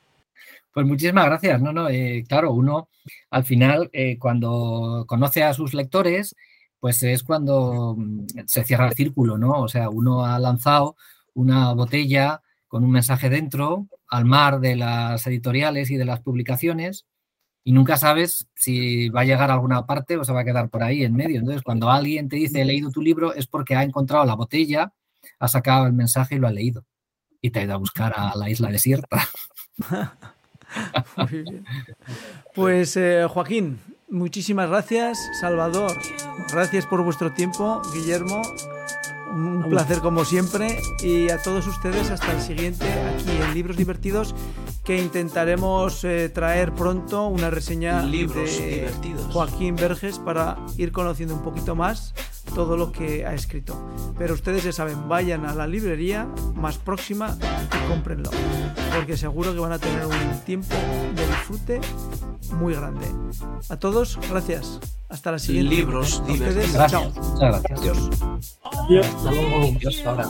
Pues 0.73 0.87
muchísimas 0.87 1.27
gracias. 1.27 1.63
No, 1.63 1.73
no, 1.73 1.89
eh, 1.89 2.25
claro, 2.29 2.53
uno 2.53 2.89
al 3.31 3.45
final, 3.45 3.91
eh, 3.93 4.19
cuando 4.19 5.05
conoce 5.07 5.45
a 5.45 5.55
sus 5.55 5.75
lectores, 5.75 6.35
pues 6.81 7.03
es 7.03 7.23
cuando 7.23 7.95
mm, 7.97 8.27
se 8.47 8.65
cierra 8.65 8.89
el 8.89 8.95
círculo, 8.95 9.39
¿no? 9.39 9.53
O 9.53 9.69
sea, 9.69 9.89
uno 9.89 10.25
ha 10.25 10.39
lanzado 10.39 10.97
una 11.35 11.73
botella 11.73 12.43
con 12.67 12.85
un 12.85 12.91
mensaje 12.91 13.31
dentro 13.31 13.87
al 14.09 14.25
mar 14.25 14.61
de 14.61 14.77
las 14.77 15.27
editoriales 15.27 15.91
y 15.91 15.97
de 15.97 16.05
las 16.05 16.21
publicaciones 16.21 17.07
y 17.65 17.73
nunca 17.73 17.97
sabes 17.97 18.49
si 18.55 19.09
va 19.09 19.23
a 19.23 19.25
llegar 19.25 19.51
a 19.51 19.55
alguna 19.55 19.87
parte 19.87 20.17
o 20.19 20.25
se 20.25 20.33
va 20.33 20.41
a 20.41 20.45
quedar 20.45 20.69
por 20.69 20.83
ahí 20.83 21.05
en 21.05 21.15
medio. 21.15 21.39
Entonces, 21.39 21.63
cuando 21.63 21.91
alguien 21.91 22.29
te 22.29 22.37
dice 22.37 22.61
he 22.61 22.65
leído 22.65 22.91
tu 22.91 23.01
libro 23.01 23.33
es 23.35 23.47
porque 23.47 23.77
ha 23.77 23.83
encontrado 23.83 24.25
la 24.25 24.35
botella 24.35 24.93
ha 25.39 25.49
sacado 25.49 25.87
el 25.87 25.93
mensaje 25.93 26.37
y 26.37 26.39
lo 26.39 26.47
ha 26.47 26.53
leído. 26.53 26.85
Y 27.41 27.51
te 27.51 27.61
ha 27.61 27.65
ido 27.65 27.75
a 27.75 27.79
buscar 27.79 28.13
a 28.17 28.35
la 28.37 28.49
isla 28.49 28.71
desierta. 28.71 29.29
Muy 31.17 31.43
bien. 31.43 31.65
Pues 32.55 32.97
eh, 32.97 33.27
Joaquín, 33.29 33.81
muchísimas 34.09 34.69
gracias. 34.69 35.19
Salvador, 35.41 35.93
gracias 36.51 36.87
por 36.87 37.03
vuestro 37.03 37.33
tiempo. 37.33 37.83
Guillermo, 37.93 38.43
un 39.33 39.67
placer 39.69 40.01
como 40.01 40.25
siempre. 40.25 40.79
Y 41.03 41.31
a 41.31 41.41
todos 41.43 41.67
ustedes 41.67 42.11
hasta 42.11 42.33
el 42.33 42.41
siguiente 42.41 42.91
aquí 42.91 43.31
en 43.31 43.55
Libros 43.55 43.77
Divertidos 43.77 44.35
que 44.85 44.99
intentaremos 44.99 46.05
eh, 46.05 46.29
traer 46.29 46.73
pronto 46.75 47.27
una 47.29 47.51
reseña 47.51 48.03
Libros 48.03 48.59
de 48.59 48.67
divertidos. 48.67 49.33
Joaquín 49.33 49.77
Verges 49.77 50.19
para 50.19 50.59
ir 50.77 50.93
conociendo 50.93 51.35
un 51.35 51.43
poquito 51.43 51.75
más 51.75 52.15
todo 52.55 52.77
lo 52.77 52.93
que 52.93 53.27
ha 53.27 53.35
escrito. 53.35 53.77
Pero 54.19 54.35
ustedes 54.35 54.65
ya 54.65 54.73
saben, 54.73 55.09
vayan 55.09 55.45
a 55.47 55.55
la 55.55 55.67
librería 55.67 56.27
más 56.55 56.79
próxima 56.79 57.37
y 57.41 57.89
cómprenlo, 57.89 58.31
porque 58.95 59.17
seguro 59.17 59.53
que 59.53 59.59
van 59.61 59.73
a 59.73 59.79
tener 59.79 60.07
un 60.07 60.41
tiempo 60.47 60.75
de 61.15 61.27
disfrute 61.27 61.81
muy 62.53 62.75
grande. 62.75 63.07
A 63.69 63.77
todos, 63.77 64.19
gracias. 64.31 64.81
Hasta 65.09 65.33
la 65.33 65.39
siguiente. 65.39 65.75
Libros 65.75 66.21
A 66.27 66.33
ustedes, 66.33 66.73
Gracias. 66.73 66.91
chao. 66.91 67.11
Muchas 67.11 67.39
gracias. 67.65 67.81
Adiós. 67.81 67.99
Adiós. 68.63 69.07
Hasta 69.07 69.31
luego. 69.31 69.77
Adiós, 69.77 70.03
ahora. 70.07 70.29